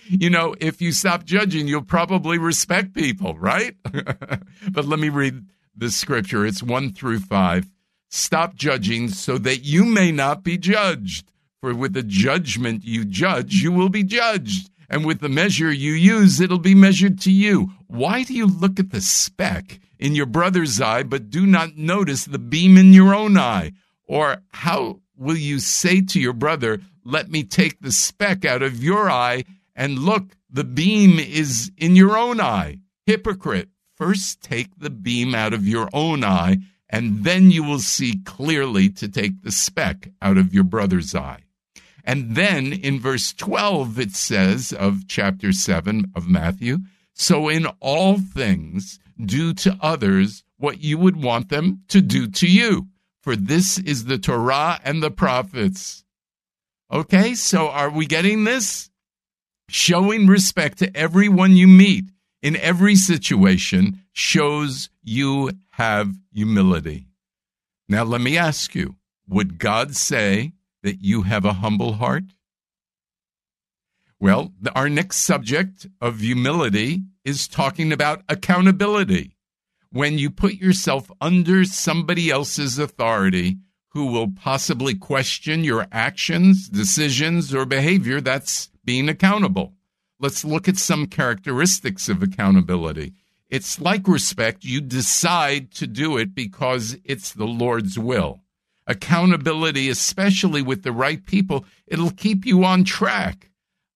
you 0.10 0.30
know, 0.30 0.56
if 0.60 0.82
you 0.82 0.92
stop 0.92 1.24
judging, 1.24 1.68
you'll 1.68 1.82
probably 1.82 2.38
respect 2.38 2.94
people, 2.94 3.38
right? 3.38 3.76
but 4.72 4.86
let 4.86 5.00
me 5.00 5.10
read 5.10 5.46
the 5.76 5.92
scripture. 5.92 6.46
It's 6.46 6.64
1 6.64 6.92
through 6.94 7.20
5. 7.20 7.72
Stop 8.10 8.56
judging 8.56 9.10
so 9.10 9.38
that 9.38 9.64
you 9.64 9.86
may 9.86 10.12
not 10.12 10.44
be 10.44 10.58
judged. 10.58 11.32
For 11.62 11.74
with 11.74 11.94
the 11.94 12.04
judgment 12.04 12.84
you 12.84 13.06
judge, 13.06 13.56
you 13.56 13.72
will 13.72 13.90
be 13.90 14.04
judged 14.04 14.70
and 14.90 15.06
with 15.06 15.20
the 15.20 15.30
measure 15.30 15.72
you 15.72 15.94
use, 15.94 16.40
it'll 16.40 16.60
be 16.60 16.76
measured 16.76 17.20
to 17.22 17.32
you. 17.32 17.72
Why 17.88 18.24
do 18.24 18.34
you 18.34 18.46
look 18.46 18.80
at 18.80 18.92
the 18.92 19.02
speck 19.02 19.80
in 20.00 20.16
your 20.16 20.26
brother's 20.26 20.82
eye, 20.82 21.04
but 21.04 21.30
do 21.30 21.46
not 21.46 21.78
notice 21.78 22.26
the 22.26 22.40
beam 22.40 22.78
in 22.78 22.94
your 22.94 23.14
own 23.14 23.38
eye? 23.38 23.72
Or 24.08 24.38
how 24.52 25.02
will 25.18 25.38
you 25.38 25.60
say 25.60 26.02
to 26.02 26.20
your 26.20 26.34
brother, 26.34 26.82
Let 27.04 27.30
me 27.30 27.44
take 27.44 27.80
the 27.80 27.92
speck 27.92 28.46
out 28.46 28.62
of 28.62 28.84
your 28.84 29.10
eye, 29.10 29.46
and 29.76 30.00
look, 30.00 30.36
the 30.50 30.64
beam 30.64 31.20
is 31.20 31.72
in 31.78 31.96
your 31.96 32.18
own 32.18 32.40
eye? 32.40 32.78
Hypocrite, 33.06 33.70
first 33.96 34.42
take 34.42 34.78
the 34.78 34.90
beam 34.90 35.36
out 35.36 35.54
of 35.54 35.68
your 35.68 35.90
own 35.94 36.24
eye, 36.24 36.58
and 36.90 37.24
then 37.24 37.52
you 37.52 37.64
will 37.64 37.80
see 37.80 38.22
clearly 38.26 38.90
to 38.90 39.08
take 39.08 39.42
the 39.42 39.52
speck 39.52 40.12
out 40.22 40.38
of 40.38 40.54
your 40.54 40.64
brother's 40.64 41.14
eye. 41.14 41.45
And 42.06 42.36
then 42.36 42.72
in 42.72 43.00
verse 43.00 43.34
12, 43.34 44.00
it 44.00 44.16
says 44.16 44.72
of 44.72 45.08
chapter 45.08 45.52
7 45.52 46.12
of 46.16 46.28
Matthew, 46.28 46.80
so 47.14 47.50
in 47.50 47.66
all 47.80 48.20
things, 48.20 49.00
do 49.20 49.54
to 49.56 49.78
others 49.82 50.44
what 50.58 50.84
you 50.84 50.98
would 50.98 51.22
want 51.22 51.50
them 51.50 51.82
to 51.88 52.02
do 52.02 52.28
to 52.28 52.48
you. 52.48 52.88
For 53.22 53.36
this 53.36 53.80
is 53.80 54.06
the 54.06 54.20
Torah 54.20 54.80
and 54.84 55.02
the 55.02 55.10
prophets. 55.10 56.04
Okay, 56.92 57.34
so 57.34 57.70
are 57.70 57.90
we 57.90 58.06
getting 58.06 58.44
this? 58.44 58.92
Showing 59.68 60.28
respect 60.28 60.78
to 60.80 60.96
everyone 60.96 61.56
you 61.56 61.68
meet 61.68 62.06
in 62.44 62.56
every 62.58 62.96
situation 62.96 64.02
shows 64.14 64.90
you 65.02 65.50
have 65.72 66.14
humility. 66.32 67.08
Now, 67.90 68.04
let 68.04 68.22
me 68.22 68.38
ask 68.38 68.76
you 68.76 68.96
would 69.28 69.58
God 69.58 69.96
say 69.96 70.54
that 70.86 71.04
you 71.04 71.24
have 71.24 71.44
a 71.44 71.54
humble 71.54 71.94
heart? 71.94 72.24
Well, 74.20 74.54
our 74.76 74.88
next 74.88 75.18
subject 75.18 75.88
of 76.00 76.20
humility 76.22 77.02
is 77.26 77.48
talking 77.48 77.92
about 77.92 78.24
accountability. 78.30 79.36
When 79.92 80.18
you 80.18 80.30
put 80.30 80.54
yourself 80.54 81.12
under 81.20 81.66
somebody 81.66 82.30
else's 82.30 82.78
authority 82.80 83.58
who 83.90 84.06
will 84.06 84.30
possibly 84.30 84.94
question 84.94 85.64
your 85.64 85.88
actions, 85.92 86.70
decisions, 86.70 87.54
or 87.54 87.66
behavior, 87.66 88.22
that's 88.22 88.70
being 88.84 89.10
accountable. 89.10 89.74
Let's 90.20 90.46
look 90.46 90.70
at 90.70 90.78
some 90.78 91.08
characteristics 91.08 92.08
of 92.08 92.22
accountability. 92.22 93.14
It's 93.50 93.82
like 93.82 94.08
respect. 94.08 94.64
You 94.64 94.82
decide 94.82 95.72
to 95.76 95.88
do 95.88 96.18
it 96.18 96.36
because 96.36 96.98
it's 97.04 97.34
the 97.34 97.48
Lord's 97.48 97.98
will. 97.98 98.42
Accountability, 98.88 99.90
especially 99.90 100.62
with 100.62 100.84
the 100.84 100.92
right 100.92 101.26
people, 101.26 101.66
it'll 101.88 102.12
keep 102.12 102.46
you 102.46 102.64
on 102.64 102.84
track. 102.84 103.50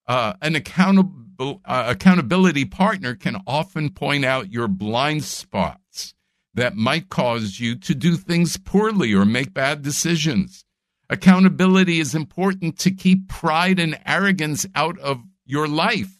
Uh, 0.07 0.33
an 0.41 0.55
accountable 0.55 1.61
uh, 1.65 1.85
accountability 1.87 2.65
partner 2.65 3.15
can 3.15 3.37
often 3.45 3.91
point 3.91 4.25
out 4.25 4.51
your 4.51 4.67
blind 4.67 5.23
spots 5.23 6.15
that 6.55 6.75
might 6.75 7.09
cause 7.09 7.59
you 7.59 7.75
to 7.75 7.93
do 7.93 8.17
things 8.17 8.57
poorly 8.57 9.13
or 9.13 9.25
make 9.25 9.53
bad 9.53 9.81
decisions. 9.81 10.65
Accountability 11.09 11.99
is 11.99 12.13
important 12.13 12.77
to 12.79 12.91
keep 12.91 13.29
pride 13.29 13.79
and 13.79 13.99
arrogance 14.05 14.65
out 14.75 14.99
of 14.99 15.21
your 15.45 15.67
life. 15.67 16.19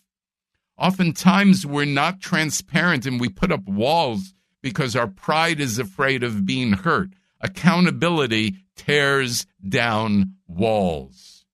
Oftentimes, 0.78 1.66
we're 1.66 1.86
not 1.86 2.22
transparent 2.22 3.06
and 3.06 3.20
we 3.20 3.30
put 3.30 3.52
up 3.52 3.68
walls 3.68 4.34
because 4.62 4.96
our 4.96 5.08
pride 5.08 5.60
is 5.60 5.78
afraid 5.78 6.24
of 6.24 6.46
being 6.46 6.74
hurt. 6.74 7.10
Accountability 7.41 8.55
tears 8.75 9.46
down 9.67 10.34
walls. 10.48 11.46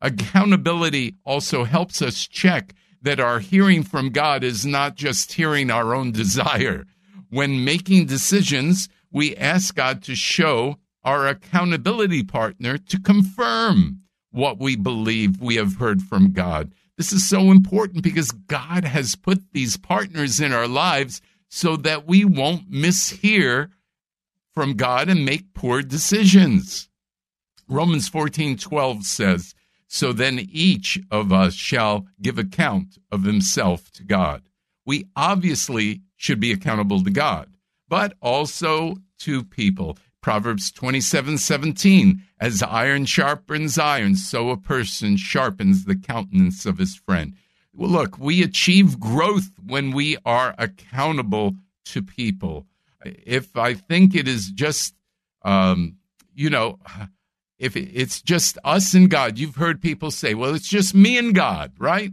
Accountability 0.00 1.16
also 1.24 1.64
helps 1.64 2.02
us 2.02 2.26
check 2.26 2.74
that 3.02 3.20
our 3.20 3.38
hearing 3.38 3.82
from 3.82 4.10
God 4.10 4.42
is 4.42 4.64
not 4.64 4.94
just 4.94 5.32
hearing 5.32 5.70
our 5.70 5.94
own 5.94 6.12
desire 6.12 6.84
when 7.34 7.64
making 7.64 8.06
decisions, 8.06 8.88
we 9.10 9.34
ask 9.36 9.74
God 9.74 10.04
to 10.04 10.14
show 10.14 10.76
our 11.02 11.26
accountability 11.26 12.22
partner 12.22 12.78
to 12.78 13.00
confirm 13.00 14.02
what 14.30 14.60
we 14.60 14.76
believe 14.76 15.40
we 15.40 15.56
have 15.56 15.74
heard 15.76 16.00
from 16.00 16.32
God. 16.32 16.72
This 16.96 17.12
is 17.12 17.28
so 17.28 17.50
important 17.50 18.04
because 18.04 18.30
God 18.30 18.84
has 18.84 19.16
put 19.16 19.52
these 19.52 19.76
partners 19.76 20.38
in 20.38 20.52
our 20.52 20.68
lives 20.68 21.20
so 21.48 21.76
that 21.78 22.06
we 22.06 22.24
won't 22.24 22.70
mishear 22.70 23.70
from 24.54 24.74
God 24.74 25.08
and 25.08 25.24
make 25.24 25.54
poor 25.54 25.82
decisions. 25.82 26.88
Romans 27.68 28.08
14:12 28.08 29.04
says, 29.04 29.54
"So 29.86 30.12
then 30.12 30.38
each 30.38 30.98
of 31.10 31.32
us 31.32 31.54
shall 31.54 32.06
give 32.22 32.38
account 32.38 32.98
of 33.10 33.24
himself 33.24 33.90
to 33.92 34.04
God." 34.04 34.48
We 34.86 35.06
obviously 35.16 36.02
should 36.16 36.40
be 36.40 36.52
accountable 36.52 37.02
to 37.02 37.10
God, 37.10 37.56
but 37.88 38.16
also 38.20 38.98
to 39.20 39.44
people. 39.44 39.98
Proverbs 40.20 40.70
27 40.70 41.36
17, 41.36 42.22
as 42.40 42.62
iron 42.62 43.04
sharpens 43.04 43.78
iron, 43.78 44.16
so 44.16 44.50
a 44.50 44.56
person 44.56 45.16
sharpens 45.16 45.84
the 45.84 45.96
countenance 45.96 46.64
of 46.64 46.78
his 46.78 46.96
friend. 46.96 47.34
Well, 47.74 47.90
look, 47.90 48.18
we 48.18 48.42
achieve 48.42 49.00
growth 49.00 49.50
when 49.62 49.90
we 49.90 50.16
are 50.24 50.54
accountable 50.58 51.56
to 51.86 52.02
people. 52.02 52.66
If 53.04 53.56
I 53.56 53.74
think 53.74 54.14
it 54.14 54.28
is 54.28 54.50
just, 54.50 54.94
um, 55.42 55.96
you 56.34 56.50
know, 56.50 56.78
if 57.58 57.76
it's 57.76 58.22
just 58.22 58.58
us 58.64 58.94
and 58.94 59.08
God, 59.10 59.38
you've 59.38 59.56
heard 59.56 59.80
people 59.80 60.10
say, 60.10 60.34
well, 60.34 60.54
it's 60.54 60.68
just 60.68 60.94
me 60.94 61.18
and 61.18 61.34
God, 61.34 61.72
right? 61.78 62.10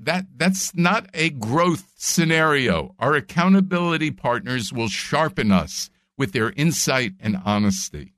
that 0.00 0.26
that's 0.34 0.74
not 0.74 1.08
a 1.12 1.30
growth 1.30 1.92
scenario. 1.96 2.94
Our 2.98 3.14
accountability 3.14 4.10
partners 4.10 4.72
will 4.72 4.88
sharpen 4.88 5.52
us 5.52 5.90
with 6.16 6.32
their 6.32 6.52
insight 6.52 7.12
and 7.20 7.40
honesty. 7.44 8.14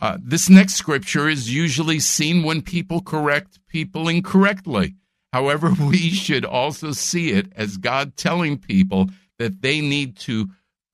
Uh, 0.00 0.18
this 0.22 0.48
next 0.48 0.74
scripture 0.74 1.28
is 1.28 1.52
usually 1.52 2.00
seen 2.00 2.42
when 2.42 2.62
people 2.62 3.00
correct 3.00 3.58
people 3.68 4.08
incorrectly. 4.08 4.94
However, 5.32 5.72
we 5.80 6.10
should 6.10 6.44
also 6.44 6.92
see 6.92 7.30
it 7.30 7.52
as 7.54 7.76
God 7.76 8.16
telling 8.16 8.58
people 8.58 9.08
that 9.38 9.62
they 9.62 9.80
need 9.80 10.16
to 10.16 10.48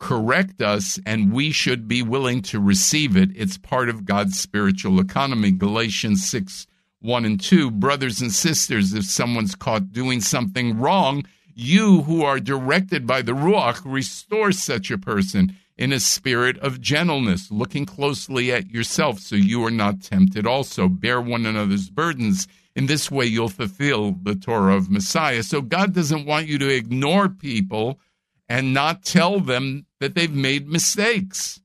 correct 0.04 0.60
us 0.60 1.00
and 1.06 1.32
we 1.32 1.50
should 1.50 1.88
be 1.88 2.02
willing 2.02 2.42
to 2.42 2.60
receive 2.60 3.16
it. 3.16 3.30
It's 3.34 3.56
part 3.56 3.88
of 3.88 4.04
God's 4.04 4.38
spiritual 4.38 5.00
economy. 5.00 5.50
Galatians 5.50 6.28
6 6.28 6.66
1 7.00 7.24
and 7.24 7.40
2, 7.40 7.70
brothers 7.70 8.20
and 8.20 8.30
sisters, 8.30 8.92
if 8.92 9.04
someone's 9.04 9.54
caught 9.54 9.92
doing 9.92 10.20
something 10.20 10.78
wrong, 10.78 11.24
you 11.54 12.02
who 12.02 12.22
are 12.22 12.38
directed 12.38 13.06
by 13.06 13.22
the 13.22 13.32
Ruach 13.32 13.80
restore 13.86 14.52
such 14.52 14.90
a 14.90 14.98
person 14.98 15.56
in 15.78 15.90
a 15.90 16.00
spirit 16.00 16.58
of 16.58 16.82
gentleness, 16.82 17.50
looking 17.50 17.86
closely 17.86 18.52
at 18.52 18.70
yourself 18.70 19.20
so 19.20 19.36
you 19.36 19.64
are 19.64 19.70
not 19.70 20.02
tempted 20.02 20.46
also. 20.46 20.86
Bear 20.86 21.18
one 21.18 21.46
another's 21.46 21.88
burdens. 21.88 22.46
In 22.76 22.86
this 22.86 23.10
way, 23.10 23.24
you'll 23.24 23.48
fulfill 23.48 24.12
the 24.22 24.34
Torah 24.34 24.76
of 24.76 24.90
Messiah. 24.90 25.42
So 25.42 25.62
God 25.62 25.94
doesn't 25.94 26.26
want 26.26 26.46
you 26.46 26.58
to 26.58 26.68
ignore 26.68 27.30
people 27.30 27.98
and 28.48 28.74
not 28.74 29.04
tell 29.04 29.40
them 29.52 29.86
that 30.00 30.14
they've 30.14 30.34
made 30.34 30.68
mistakes. 30.68 31.60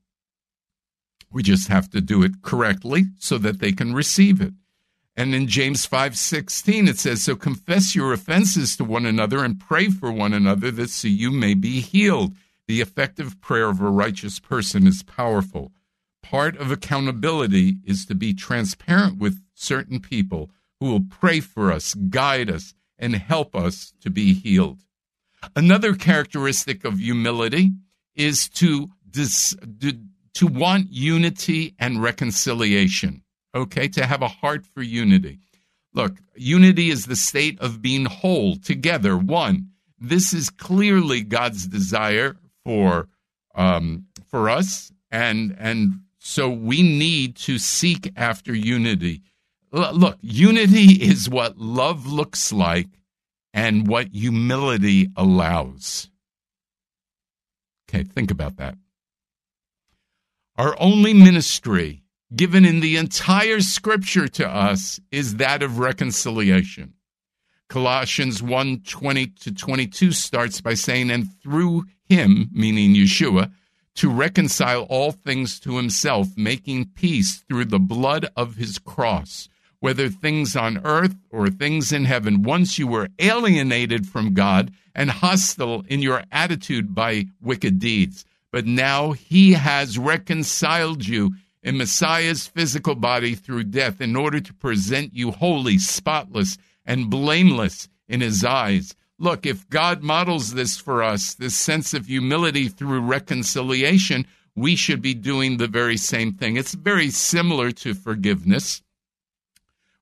We 1.31 1.43
just 1.43 1.67
have 1.67 1.89
to 1.91 2.01
do 2.01 2.23
it 2.23 2.41
correctly 2.41 3.05
so 3.19 3.37
that 3.37 3.59
they 3.59 3.71
can 3.71 3.93
receive 3.93 4.41
it. 4.41 4.53
And 5.15 5.35
in 5.35 5.47
James 5.47 5.85
5:16 5.85 6.87
it 6.87 6.97
says, 6.97 7.23
"So 7.23 7.35
confess 7.35 7.93
your 7.93 8.13
offenses 8.13 8.77
to 8.77 8.85
one 8.85 9.05
another 9.05 9.43
and 9.43 9.59
pray 9.59 9.89
for 9.89 10.11
one 10.11 10.33
another 10.33 10.71
that 10.71 10.89
so 10.89 11.07
you 11.09 11.29
may 11.29 11.53
be 11.53 11.81
healed. 11.81 12.35
The 12.67 12.81
effective 12.81 13.41
prayer 13.41 13.69
of 13.69 13.81
a 13.81 13.89
righteous 13.89 14.39
person 14.39 14.87
is 14.87 15.03
powerful." 15.03 15.73
Part 16.23 16.55
of 16.57 16.71
accountability 16.71 17.79
is 17.83 18.05
to 18.05 18.15
be 18.15 18.33
transparent 18.33 19.17
with 19.17 19.41
certain 19.53 19.99
people 19.99 20.51
who 20.79 20.85
will 20.85 21.05
pray 21.09 21.41
for 21.41 21.71
us, 21.71 21.93
guide 21.93 22.49
us, 22.49 22.73
and 22.97 23.15
help 23.15 23.55
us 23.55 23.93
to 23.99 24.09
be 24.09 24.33
healed. 24.33 24.85
Another 25.55 25.93
characteristic 25.95 26.85
of 26.85 26.99
humility 26.99 27.71
is 28.15 28.49
to, 28.49 28.89
dis, 29.09 29.55
to, 30.33 30.47
want 30.47 30.87
unity 30.91 31.75
and 31.79 32.01
reconciliation 32.01 33.23
okay, 33.55 33.87
to 33.89 34.05
have 34.05 34.21
a 34.21 34.27
heart 34.27 34.65
for 34.65 34.81
unity. 34.81 35.39
Look, 35.93 36.17
unity 36.35 36.89
is 36.89 37.05
the 37.05 37.15
state 37.15 37.59
of 37.59 37.81
being 37.81 38.05
whole, 38.05 38.55
together, 38.57 39.17
one. 39.17 39.69
This 39.99 40.33
is 40.33 40.49
clearly 40.49 41.21
God's 41.21 41.67
desire 41.67 42.37
for 42.63 43.07
um, 43.55 44.05
for 44.27 44.49
us, 44.49 44.91
and 45.11 45.55
and 45.59 46.01
so 46.19 46.49
we 46.49 46.83
need 46.83 47.35
to 47.37 47.57
seek 47.57 48.13
after 48.15 48.53
unity. 48.53 49.23
L- 49.73 49.93
look, 49.93 50.17
unity 50.21 50.93
is 51.03 51.27
what 51.27 51.57
love 51.57 52.05
looks 52.05 52.53
like, 52.53 52.87
and 53.53 53.87
what 53.87 54.07
humility 54.07 55.09
allows. 55.15 56.09
Okay, 57.89 58.03
think 58.03 58.31
about 58.31 58.57
that. 58.57 58.75
Our 60.57 60.75
only 60.79 61.13
ministry 61.13 62.03
given 62.35 62.65
in 62.65 62.79
the 62.79 62.97
entire 62.97 63.61
scripture 63.61 64.27
to 64.27 64.47
us 64.47 64.99
is 65.11 65.37
that 65.37 65.63
of 65.63 65.79
reconciliation. 65.79 66.93
Colossians 67.69 68.41
1 68.41 68.81
20 68.81 69.27
to 69.27 69.53
22 69.53 70.11
starts 70.11 70.59
by 70.59 70.73
saying, 70.73 71.11
And 71.11 71.29
through 71.41 71.85
him, 72.07 72.49
meaning 72.51 72.93
Yeshua, 72.93 73.51
to 73.95 74.09
reconcile 74.09 74.83
all 74.83 75.11
things 75.11 75.59
to 75.61 75.77
himself, 75.77 76.29
making 76.35 76.91
peace 76.95 77.43
through 77.47 77.65
the 77.65 77.79
blood 77.79 78.27
of 78.35 78.55
his 78.55 78.79
cross, 78.79 79.49
whether 79.79 80.09
things 80.09 80.55
on 80.55 80.81
earth 80.83 81.15
or 81.29 81.47
things 81.49 81.91
in 81.91 82.05
heaven. 82.05 82.43
Once 82.43 82.77
you 82.77 82.87
were 82.87 83.07
alienated 83.19 84.07
from 84.07 84.33
God 84.33 84.71
and 84.93 85.09
hostile 85.09 85.83
in 85.87 86.01
your 86.01 86.23
attitude 86.31 86.93
by 86.93 87.25
wicked 87.41 87.79
deeds, 87.79 88.25
but 88.51 88.65
now 88.65 89.11
he 89.11 89.53
has 89.53 89.97
reconciled 89.97 91.07
you 91.07 91.31
in 91.61 91.77
Messiah's 91.77 92.47
physical 92.47 92.95
body 92.95 93.35
through 93.35 93.63
death 93.63 94.01
in 94.01 94.15
order 94.15 94.39
to 94.39 94.53
present 94.53 95.13
you 95.13 95.31
holy, 95.31 95.77
spotless, 95.77 96.57
and 96.85 97.09
blameless 97.09 97.87
in 98.07 98.21
his 98.21 98.43
eyes. 98.43 98.95
Look, 99.19 99.45
if 99.45 99.69
God 99.69 100.01
models 100.01 100.53
this 100.53 100.77
for 100.77 101.03
us, 101.03 101.33
this 101.35 101.55
sense 101.55 101.93
of 101.93 102.07
humility 102.07 102.69
through 102.69 103.01
reconciliation, 103.01 104.25
we 104.55 104.75
should 104.75 105.01
be 105.01 105.13
doing 105.13 105.57
the 105.57 105.67
very 105.67 105.97
same 105.97 106.33
thing. 106.33 106.55
It's 106.55 106.73
very 106.73 107.09
similar 107.09 107.71
to 107.71 107.93
forgiveness. 107.93 108.81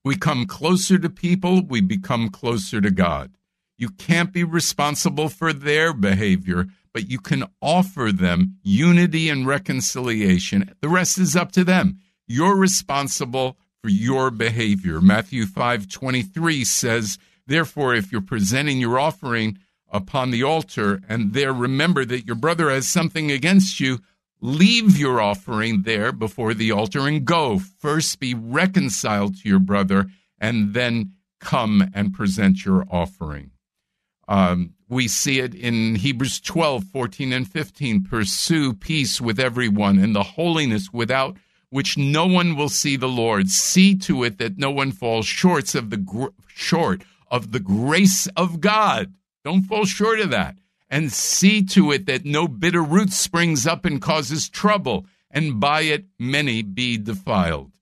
We 0.08 0.16
come 0.16 0.46
closer 0.46 0.96
to 0.96 1.10
people, 1.10 1.60
we 1.60 1.82
become 1.82 2.30
closer 2.30 2.80
to 2.80 2.90
God. 2.90 3.36
You 3.76 3.90
can't 3.90 4.32
be 4.32 4.42
responsible 4.42 5.28
for 5.28 5.52
their 5.52 5.92
behavior, 5.92 6.68
but 6.94 7.10
you 7.10 7.18
can 7.18 7.44
offer 7.60 8.10
them 8.10 8.56
unity 8.62 9.28
and 9.28 9.46
reconciliation. 9.46 10.72
The 10.80 10.88
rest 10.88 11.18
is 11.18 11.36
up 11.36 11.52
to 11.52 11.62
them. 11.62 11.98
You're 12.26 12.56
responsible 12.56 13.58
for 13.82 13.90
your 13.90 14.30
behavior. 14.30 15.02
Matthew 15.02 15.44
5:23 15.44 16.64
says, 16.64 17.18
"Therefore 17.46 17.94
if 17.94 18.10
you're 18.10 18.22
presenting 18.22 18.80
your 18.80 18.98
offering 18.98 19.58
upon 19.92 20.30
the 20.30 20.42
altar 20.42 21.02
and 21.06 21.34
there 21.34 21.52
remember 21.52 22.06
that 22.06 22.26
your 22.26 22.36
brother 22.36 22.70
has 22.70 22.88
something 22.88 23.30
against 23.30 23.78
you, 23.78 24.00
Leave 24.40 24.96
your 24.96 25.20
offering 25.20 25.82
there 25.82 26.12
before 26.12 26.54
the 26.54 26.70
altar 26.70 27.06
and 27.06 27.24
go. 27.24 27.58
First 27.58 28.20
be 28.20 28.34
reconciled 28.34 29.36
to 29.38 29.48
your 29.48 29.58
brother 29.58 30.06
and 30.40 30.74
then 30.74 31.12
come 31.40 31.90
and 31.92 32.12
present 32.12 32.64
your 32.64 32.84
offering. 32.90 33.50
Um, 34.28 34.74
we 34.88 35.08
see 35.08 35.40
it 35.40 35.54
in 35.54 35.96
Hebrews 35.96 36.40
12, 36.40 36.84
14, 36.84 37.32
and 37.32 37.50
15. 37.50 38.04
Pursue 38.04 38.74
peace 38.74 39.20
with 39.20 39.40
everyone 39.40 39.98
and 39.98 40.14
the 40.14 40.22
holiness 40.22 40.92
without 40.92 41.36
which 41.70 41.98
no 41.98 42.26
one 42.26 42.56
will 42.56 42.68
see 42.68 42.96
the 42.96 43.08
Lord. 43.08 43.48
See 43.48 43.94
to 43.96 44.24
it 44.24 44.38
that 44.38 44.56
no 44.56 44.70
one 44.70 44.92
falls 44.92 45.26
short 45.26 45.74
of 45.74 45.90
the 45.90 45.96
gr- 45.96 46.28
short 46.46 47.02
of 47.30 47.52
the 47.52 47.60
grace 47.60 48.26
of 48.36 48.60
God. 48.60 49.14
Don't 49.44 49.64
fall 49.64 49.84
short 49.84 50.20
of 50.20 50.30
that 50.30 50.56
and 50.90 51.12
see 51.12 51.62
to 51.62 51.92
it 51.92 52.06
that 52.06 52.24
no 52.24 52.48
bitter 52.48 52.82
root 52.82 53.12
springs 53.12 53.66
up 53.66 53.84
and 53.84 54.00
causes 54.00 54.48
trouble, 54.48 55.06
and 55.30 55.60
by 55.60 55.82
it 55.82 56.06
many 56.18 56.62
be 56.62 56.96
defiled. 56.96 57.72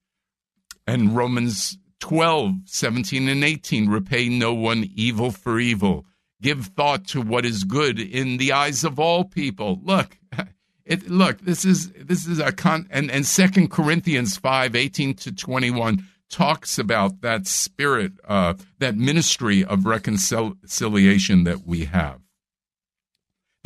And 0.86 1.16
Romans 1.16 1.78
12, 2.00 2.54
17, 2.66 3.28
and 3.28 3.44
18 3.44 3.88
repay 3.88 4.28
no 4.28 4.54
one 4.54 4.90
evil 4.94 5.30
for 5.30 5.58
evil. 5.58 6.04
Give 6.42 6.66
thought 6.66 7.06
to 7.08 7.22
what 7.22 7.46
is 7.46 7.64
good 7.64 7.98
in 7.98 8.36
the 8.36 8.52
eyes 8.52 8.84
of 8.84 8.98
all 8.98 9.24
people. 9.24 9.80
Look, 9.82 10.18
it, 10.84 11.08
look, 11.08 11.40
this 11.40 11.64
is 11.64 11.90
this 11.92 12.26
is 12.26 12.38
a 12.38 12.52
con 12.52 12.86
and, 12.90 13.10
and 13.10 13.24
Second 13.24 13.70
Corinthians 13.70 14.36
5, 14.36 14.76
18 14.76 15.14
to 15.14 15.32
21 15.32 16.04
talks 16.28 16.78
about 16.78 17.22
that 17.22 17.46
spirit, 17.46 18.12
uh, 18.26 18.54
that 18.78 18.96
ministry 18.96 19.64
of 19.64 19.86
reconciliation 19.86 21.44
that 21.44 21.66
we 21.66 21.84
have. 21.86 22.20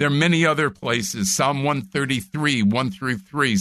There 0.01 0.07
are 0.07 0.11
many 0.11 0.47
other 0.47 0.71
places 0.71 1.31
Psalm 1.31 1.63
133, 1.63 2.63
1 2.63 2.91
through 2.91 3.19
3, 3.19 3.59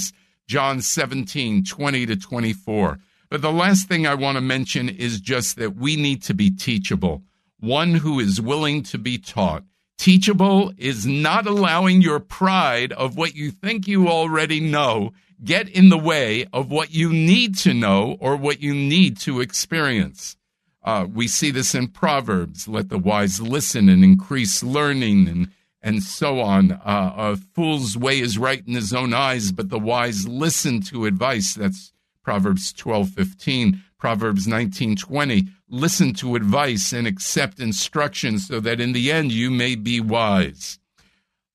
John 0.48 0.82
17, 0.82 1.66
20 1.66 2.06
to 2.06 2.16
24. 2.16 3.00
But 3.30 3.42
the 3.42 3.52
last 3.52 3.90
thing 3.90 4.08
I 4.08 4.16
want 4.16 4.38
to 4.38 4.42
mention 4.42 4.88
is 4.88 5.20
just 5.20 5.58
that 5.58 5.76
we 5.76 5.98
need 5.98 6.24
to 6.24 6.34
be 6.34 6.50
teachable, 6.50 7.24
one 7.60 7.96
who 7.96 8.22
is 8.22 8.40
willing 8.40 8.84
to 8.84 8.98
be 8.98 9.18
taught. 9.18 9.66
Teachable 9.98 10.72
is 10.78 11.06
not 11.06 11.46
allowing 11.46 12.02
your 12.02 12.22
pride 12.22 12.94
of 12.94 13.18
what 13.18 13.36
you 13.36 13.52
think 13.52 13.86
you 13.86 14.08
already 14.08 14.62
know 14.62 15.12
get 15.44 15.68
in 15.68 15.90
the 15.90 15.98
way 15.98 16.46
of 16.54 16.72
what 16.72 16.94
you 16.94 17.12
need 17.12 17.58
to 17.58 17.74
know 17.74 18.16
or 18.22 18.38
what 18.38 18.62
you 18.62 18.74
need 18.74 19.18
to 19.18 19.42
experience. 19.42 20.38
Uh, 20.86 21.06
we 21.14 21.28
see 21.28 21.52
this 21.52 21.76
in 21.76 21.90
Proverbs 21.90 22.66
let 22.66 22.88
the 22.88 22.98
wise 22.98 23.42
listen 23.42 23.90
and 23.90 24.06
increase 24.06 24.64
learning 24.64 25.28
and 25.28 25.50
and 25.82 26.04
so 26.04 26.40
on. 26.40 26.72
Uh, 26.72 27.14
a 27.16 27.38
fool's 27.38 27.98
way 27.98 28.20
is 28.20 28.38
right 28.38 28.64
in 28.66 28.74
his 28.74 28.94
own 28.94 29.14
eyes, 29.14 29.52
but 29.52 29.70
the 29.70 29.80
wise 29.80 30.28
listen 30.28 30.82
to 30.82 31.06
advice. 31.06 31.54
That's 31.54 31.94
Proverbs 32.24 32.74
12, 32.74 33.10
15. 33.10 33.84
Proverbs 33.98 34.48
19, 34.48 34.96
20. 34.96 35.48
Listen 35.70 36.14
to 36.14 36.36
advice 36.36 36.94
and 36.94 37.06
accept 37.06 37.60
instruction 37.60 38.40
so 38.40 38.60
that 38.62 38.80
in 38.80 38.94
the 38.94 39.12
end 39.12 39.32
you 39.32 39.52
may 39.52 39.76
be 39.76 40.00
wise. 40.00 40.80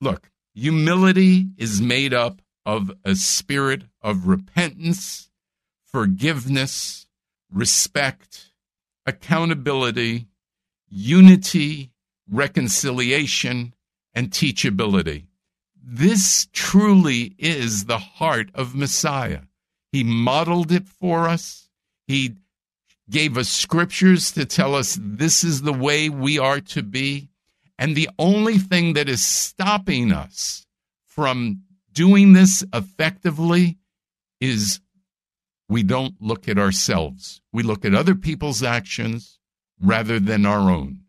Look, 0.01 0.31
humility 0.53 1.47
is 1.57 1.81
made 1.81 2.13
up 2.13 2.43
of 2.67 2.93
a 3.05 3.15
spirit 3.15 3.85
of 4.03 4.27
repentance, 4.27 5.31
forgiveness, 5.87 7.07
respect, 7.51 8.53
accountability, 9.07 10.29
unity, 10.89 11.91
reconciliation, 12.31 13.74
and 14.15 14.31
teachability. 14.31 15.25
This 15.83 16.49
truly 16.53 17.35
is 17.39 17.85
the 17.85 17.99
heart 17.99 18.51
of 18.55 18.75
Messiah. 18.75 19.43
He 19.93 20.03
modeled 20.03 20.73
it 20.73 20.89
for 20.89 21.29
us. 21.29 21.69
He 22.07 22.37
gave 23.11 23.37
us 23.37 23.49
scriptures 23.49 24.33
to 24.33 24.47
tell 24.47 24.75
us 24.75 24.99
this 25.01 25.45
is 25.45 25.63
the 25.63 25.73
way 25.73 26.09
we 26.09 26.39
are 26.39 26.61
to 26.61 26.83
be. 26.83 27.29
And 27.79 27.95
the 27.95 28.09
only 28.19 28.59
thing 28.59 28.95
that 28.95 29.09
is 29.09 29.25
stopping 29.25 30.13
us 30.13 30.67
from 31.07 31.63
doing 31.93 32.33
this 32.33 32.65
effectively 32.73 33.79
is 34.41 34.81
we 35.69 35.83
don't 35.83 36.15
look 36.21 36.49
at 36.49 36.59
ourselves. 36.59 37.41
We 37.53 37.63
look 37.63 37.85
at 37.85 37.95
other 37.95 38.15
people's 38.15 38.63
actions 38.63 39.39
rather 39.81 40.19
than 40.19 40.47
our 40.47 40.71
own. 40.71 41.04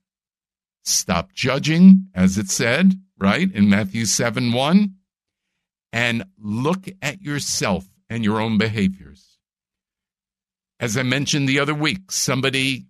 Stop 0.86 1.34
judging, 1.34 2.08
as 2.14 2.38
it 2.38 2.50
said, 2.50 2.94
right, 3.18 3.52
in 3.52 3.70
Matthew 3.70 4.06
7 4.06 4.54
1, 4.54 4.94
and 5.92 6.24
look 6.38 6.88
at 7.02 7.22
yourself 7.22 7.88
and 8.10 8.24
your 8.24 8.40
own 8.40 8.58
behaviors. 8.58 9.40
As 10.80 10.96
I 10.96 11.04
mentioned 11.04 11.50
the 11.50 11.60
other 11.60 11.74
week, 11.74 12.12
somebody 12.12 12.86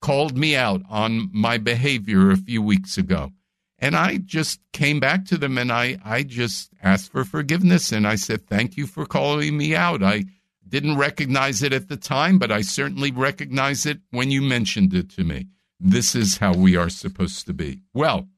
called 0.00 0.36
me 0.36 0.54
out 0.54 0.82
on 0.88 1.28
my 1.32 1.58
behavior 1.58 2.30
a 2.30 2.36
few 2.36 2.62
weeks 2.62 2.96
ago. 2.96 3.32
And 3.78 3.96
I 3.96 4.18
just 4.18 4.60
came 4.72 5.00
back 5.00 5.24
to 5.26 5.36
them 5.36 5.58
and 5.58 5.72
I, 5.72 5.98
I 6.04 6.22
just 6.22 6.70
asked 6.82 7.10
for 7.10 7.24
forgiveness. 7.24 7.92
And 7.92 8.06
I 8.06 8.14
said, 8.14 8.46
Thank 8.46 8.76
you 8.76 8.86
for 8.86 9.04
calling 9.04 9.56
me 9.56 9.74
out. 9.74 10.02
I 10.02 10.24
didn't 10.66 10.96
recognize 10.96 11.62
it 11.62 11.72
at 11.72 11.88
the 11.88 11.96
time, 11.96 12.38
but 12.38 12.50
I 12.50 12.60
certainly 12.62 13.10
recognize 13.10 13.84
it 13.84 13.98
when 14.10 14.30
you 14.30 14.42
mentioned 14.42 14.94
it 14.94 15.10
to 15.10 15.24
me. 15.24 15.48
This 15.78 16.14
is 16.14 16.38
how 16.38 16.54
we 16.54 16.76
are 16.76 16.88
supposed 16.88 17.46
to 17.46 17.54
be. 17.54 17.80
Well, 17.92 18.28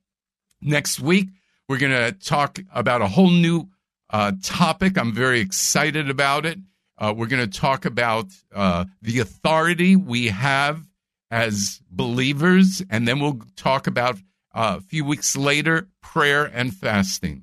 next 0.60 1.00
week, 1.00 1.28
we're 1.68 1.78
going 1.78 1.92
to 1.92 2.12
talk 2.12 2.58
about 2.72 3.02
a 3.02 3.08
whole 3.08 3.30
new 3.30 3.68
uh, 4.10 4.32
topic. 4.42 4.98
I'm 4.98 5.12
very 5.12 5.40
excited 5.40 6.10
about 6.10 6.46
it. 6.46 6.58
Uh, 6.96 7.14
we're 7.16 7.26
going 7.26 7.48
to 7.48 7.58
talk 7.58 7.84
about 7.84 8.26
uh, 8.52 8.86
the 9.02 9.20
authority 9.20 9.94
we 9.94 10.28
have 10.28 10.84
as 11.30 11.80
believers, 11.90 12.82
and 12.90 13.06
then 13.06 13.20
we'll 13.20 13.40
talk 13.54 13.86
about 13.86 14.16
uh, 14.52 14.76
a 14.78 14.80
few 14.80 15.04
weeks 15.04 15.36
later 15.36 15.88
prayer 16.02 16.44
and 16.44 16.74
fasting. 16.74 17.42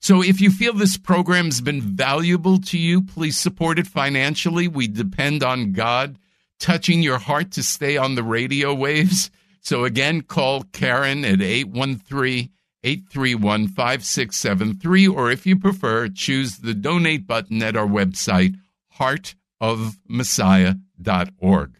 So, 0.00 0.22
if 0.22 0.40
you 0.40 0.50
feel 0.50 0.72
this 0.72 0.96
program 0.96 1.44
has 1.44 1.60
been 1.60 1.82
valuable 1.82 2.58
to 2.58 2.78
you, 2.78 3.02
please 3.02 3.38
support 3.38 3.78
it 3.78 3.86
financially. 3.86 4.66
We 4.66 4.88
depend 4.88 5.44
on 5.44 5.72
God 5.72 6.18
touching 6.60 7.02
your 7.02 7.18
heart 7.18 7.50
to 7.52 7.62
stay 7.62 7.96
on 7.96 8.14
the 8.14 8.22
radio 8.22 8.72
waves. 8.72 9.30
So 9.60 9.84
again, 9.84 10.22
call 10.22 10.62
Karen 10.72 11.24
at 11.24 11.42
813 11.42 12.50
831 12.82 13.68
5673, 13.68 15.08
or 15.08 15.30
if 15.30 15.46
you 15.46 15.58
prefer, 15.58 16.08
choose 16.08 16.56
the 16.58 16.72
donate 16.72 17.26
button 17.26 17.62
at 17.62 17.76
our 17.76 17.86
website, 17.86 18.56
heartofmessiah.org. 18.98 21.76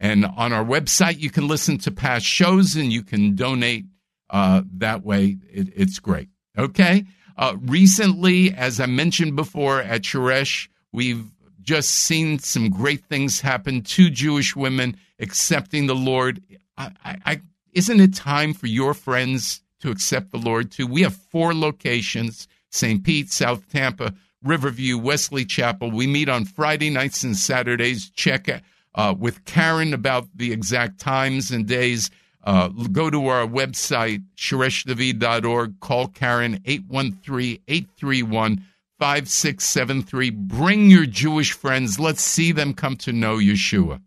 And 0.00 0.26
on 0.26 0.52
our 0.52 0.64
website, 0.64 1.20
you 1.20 1.30
can 1.30 1.46
listen 1.46 1.78
to 1.78 1.92
past 1.92 2.26
shows 2.26 2.74
and 2.74 2.92
you 2.92 3.04
can 3.04 3.36
donate 3.36 3.84
uh, 4.30 4.62
that 4.78 5.04
way. 5.04 5.36
It, 5.48 5.68
it's 5.76 6.00
great. 6.00 6.28
Okay. 6.58 7.04
Uh, 7.36 7.54
recently, 7.60 8.52
as 8.52 8.80
I 8.80 8.86
mentioned 8.86 9.36
before 9.36 9.80
at 9.80 10.02
Shoresh, 10.02 10.66
we've 10.92 11.31
just 11.62 11.90
seen 11.90 12.38
some 12.38 12.70
great 12.70 13.04
things 13.04 13.40
happen. 13.40 13.82
Two 13.82 14.10
Jewish 14.10 14.54
women 14.56 14.96
accepting 15.18 15.86
the 15.86 15.94
Lord. 15.94 16.42
I, 16.76 16.90
I, 17.04 17.16
I, 17.24 17.40
isn't 17.72 18.00
it 18.00 18.14
time 18.14 18.52
for 18.54 18.66
your 18.66 18.94
friends 18.94 19.62
to 19.80 19.90
accept 19.90 20.30
the 20.30 20.38
Lord 20.38 20.70
too? 20.70 20.86
We 20.86 21.02
have 21.02 21.14
four 21.14 21.54
locations 21.54 22.48
St. 22.70 23.04
Pete, 23.04 23.30
South 23.30 23.68
Tampa, 23.70 24.14
Riverview, 24.42 24.98
Wesley 24.98 25.44
Chapel. 25.44 25.90
We 25.90 26.06
meet 26.06 26.28
on 26.28 26.46
Friday 26.46 26.90
nights 26.90 27.22
and 27.22 27.36
Saturdays. 27.36 28.10
Check 28.10 28.62
uh, 28.94 29.14
with 29.16 29.44
Karen 29.44 29.92
about 29.94 30.26
the 30.34 30.52
exact 30.52 30.98
times 30.98 31.50
and 31.50 31.66
days. 31.66 32.10
Uh, 32.44 32.68
go 32.68 33.08
to 33.08 33.28
our 33.28 33.46
website, 33.46 34.22
shoreshdavid.org. 34.36 35.80
Call 35.80 36.08
Karen 36.08 36.60
813 36.64 37.60
831 37.68 38.64
5673. 39.02 40.30
Bring 40.30 40.88
your 40.88 41.04
Jewish 41.06 41.54
friends. 41.54 41.98
Let's 41.98 42.22
see 42.22 42.52
them 42.52 42.72
come 42.72 42.94
to 42.98 43.12
know 43.12 43.38
Yeshua. 43.38 44.00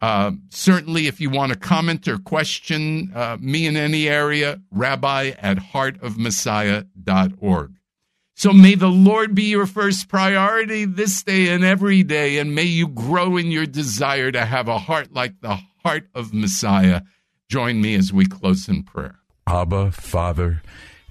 Uh, 0.00 0.30
certainly, 0.50 1.08
if 1.08 1.20
you 1.20 1.28
want 1.28 1.52
to 1.52 1.58
comment 1.58 2.06
or 2.06 2.18
question 2.18 3.10
uh, 3.16 3.36
me 3.40 3.66
in 3.66 3.76
any 3.76 4.08
area, 4.08 4.60
rabbi 4.70 5.32
at 5.40 5.58
heartofmessiah.org. 5.58 7.72
So 8.34 8.52
may 8.52 8.76
the 8.76 8.86
Lord 8.86 9.34
be 9.34 9.50
your 9.50 9.66
first 9.66 10.06
priority 10.08 10.84
this 10.84 11.24
day 11.24 11.48
and 11.48 11.64
every 11.64 12.04
day, 12.04 12.38
and 12.38 12.54
may 12.54 12.62
you 12.62 12.86
grow 12.86 13.36
in 13.36 13.50
your 13.50 13.66
desire 13.66 14.30
to 14.30 14.44
have 14.44 14.68
a 14.68 14.78
heart 14.78 15.12
like 15.12 15.40
the 15.40 15.58
heart 15.84 16.06
of 16.14 16.32
Messiah. 16.32 17.02
Join 17.48 17.80
me 17.80 17.96
as 17.96 18.12
we 18.12 18.24
close 18.24 18.68
in 18.68 18.84
prayer. 18.84 19.16
Abba, 19.48 19.90
Father, 19.90 20.62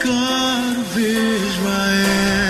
the 0.00 0.06
God 0.06 0.78
of 0.78 0.98
Israel. 0.98 2.49